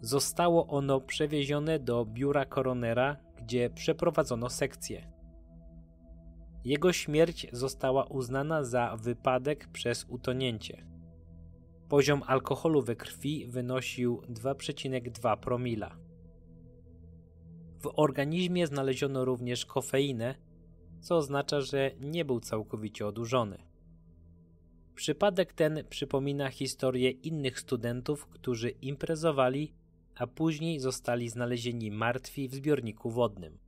Zostało 0.00 0.66
ono 0.66 1.00
przewiezione 1.00 1.78
do 1.78 2.04
biura 2.04 2.44
koronera, 2.44 3.16
gdzie 3.36 3.70
przeprowadzono 3.70 4.50
sekcję. 4.50 5.15
Jego 6.66 6.92
śmierć 6.92 7.46
została 7.52 8.04
uznana 8.04 8.64
za 8.64 8.96
wypadek 8.96 9.68
przez 9.68 10.06
utonięcie. 10.08 10.86
Poziom 11.88 12.22
alkoholu 12.26 12.82
we 12.82 12.96
krwi 12.96 13.46
wynosił 13.46 14.22
2,2 14.28 15.36
promila. 15.36 15.96
W 17.80 17.92
organizmie 17.96 18.66
znaleziono 18.66 19.24
również 19.24 19.66
kofeinę, 19.66 20.34
co 21.00 21.16
oznacza, 21.16 21.60
że 21.60 21.90
nie 22.00 22.24
był 22.24 22.40
całkowicie 22.40 23.06
odurzony. 23.06 23.58
Przypadek 24.94 25.52
ten 25.52 25.84
przypomina 25.90 26.48
historię 26.48 27.10
innych 27.10 27.60
studentów, 27.60 28.26
którzy 28.26 28.70
imprezowali, 28.70 29.72
a 30.16 30.26
później 30.26 30.80
zostali 30.80 31.28
znalezieni 31.28 31.90
martwi 31.90 32.48
w 32.48 32.54
zbiorniku 32.54 33.10
wodnym. 33.10 33.65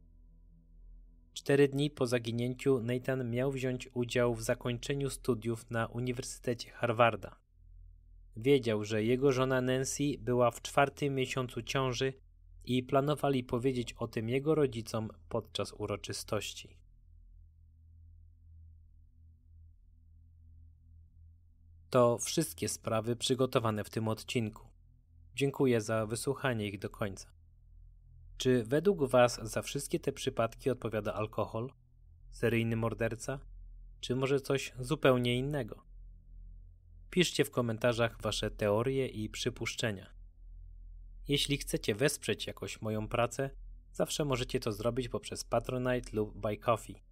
Cztery 1.39 1.69
dni 1.69 1.91
po 1.91 2.07
zaginięciu 2.07 2.81
Nathan 2.81 3.31
miał 3.31 3.53
wziąć 3.53 3.89
udział 3.95 4.35
w 4.35 4.43
zakończeniu 4.43 5.11
studiów 5.11 5.71
na 5.71 5.87
Uniwersytecie 5.87 6.71
Harvarda. 6.71 7.37
Wiedział, 8.37 8.85
że 8.85 9.05
jego 9.05 9.33
żona 9.33 9.61
Nancy 9.61 10.03
była 10.19 10.51
w 10.51 10.63
czwartym 10.63 11.15
miesiącu 11.15 11.63
ciąży 11.63 12.13
i 12.65 12.83
planowali 12.83 13.45
powiedzieć 13.45 13.93
o 13.93 14.09
tym 14.09 14.29
jego 14.29 14.55
rodzicom 14.55 15.11
podczas 15.29 15.73
uroczystości. 15.73 16.77
To 21.91 22.19
wszystkie 22.19 22.69
sprawy 22.69 23.17
przygotowane 23.17 23.85
w 23.85 23.91
tym 23.91 24.09
odcinku. 24.09 24.69
Dziękuję 25.35 25.81
za 25.81 26.07
wysłuchanie 26.07 26.67
ich 26.67 26.79
do 26.79 26.91
końca. 26.91 27.38
Czy 28.39 28.65
według 28.65 29.05
Was 29.05 29.41
za 29.43 29.63
wszystkie 29.63 30.01
te 30.01 30.13
przypadki 30.13 30.71
odpowiada 30.71 31.15
alkohol, 31.15 31.73
seryjny 32.31 32.77
morderca, 32.77 33.39
czy 34.01 34.17
może 34.17 34.41
coś 34.41 34.73
zupełnie 34.81 35.37
innego? 35.37 35.83
Piszcie 37.11 37.45
w 37.45 37.51
komentarzach 37.51 38.23
Wasze 38.23 38.51
teorie 38.51 39.07
i 39.07 39.29
przypuszczenia. 39.29 40.11
Jeśli 41.29 41.57
chcecie 41.57 41.95
wesprzeć 41.95 42.47
jakoś 42.47 42.81
moją 42.81 43.09
pracę, 43.09 43.51
zawsze 43.93 44.25
możecie 44.25 44.61
to 44.61 44.73
zrobić 44.73 45.09
poprzez 45.09 45.45
Patronite 45.45 46.11
lub 46.13 46.41
Buy 46.41 46.57
Coffee. 46.57 47.03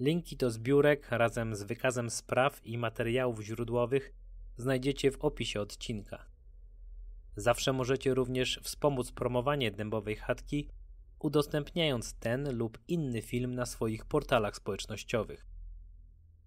Linki 0.00 0.36
do 0.36 0.50
zbiórek 0.50 1.10
razem 1.10 1.56
z 1.56 1.62
wykazem 1.62 2.10
spraw 2.10 2.66
i 2.66 2.78
materiałów 2.78 3.40
źródłowych 3.40 4.12
znajdziecie 4.56 5.10
w 5.10 5.24
opisie 5.24 5.60
odcinka. 5.60 6.37
Zawsze 7.38 7.72
możecie 7.72 8.14
również 8.14 8.60
wspomóc 8.62 9.12
promowanie 9.12 9.70
dębowej 9.70 10.16
chatki, 10.16 10.68
udostępniając 11.18 12.14
ten 12.14 12.56
lub 12.56 12.78
inny 12.88 13.22
film 13.22 13.54
na 13.54 13.66
swoich 13.66 14.04
portalach 14.04 14.56
społecznościowych. 14.56 15.46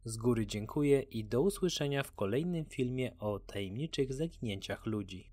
Z 0.06 0.18
góry 0.18 0.48
dziękuję 0.48 1.02
i 1.02 1.26
do 1.26 1.42
usłyszenia 1.42 2.04
w 2.04 2.12
kolejnym 2.12 2.66
filmie 2.66 3.18
o 3.20 3.40
tajemniczych 3.40 4.14
zaginięciach 4.14 4.86
ludzi. 4.86 5.32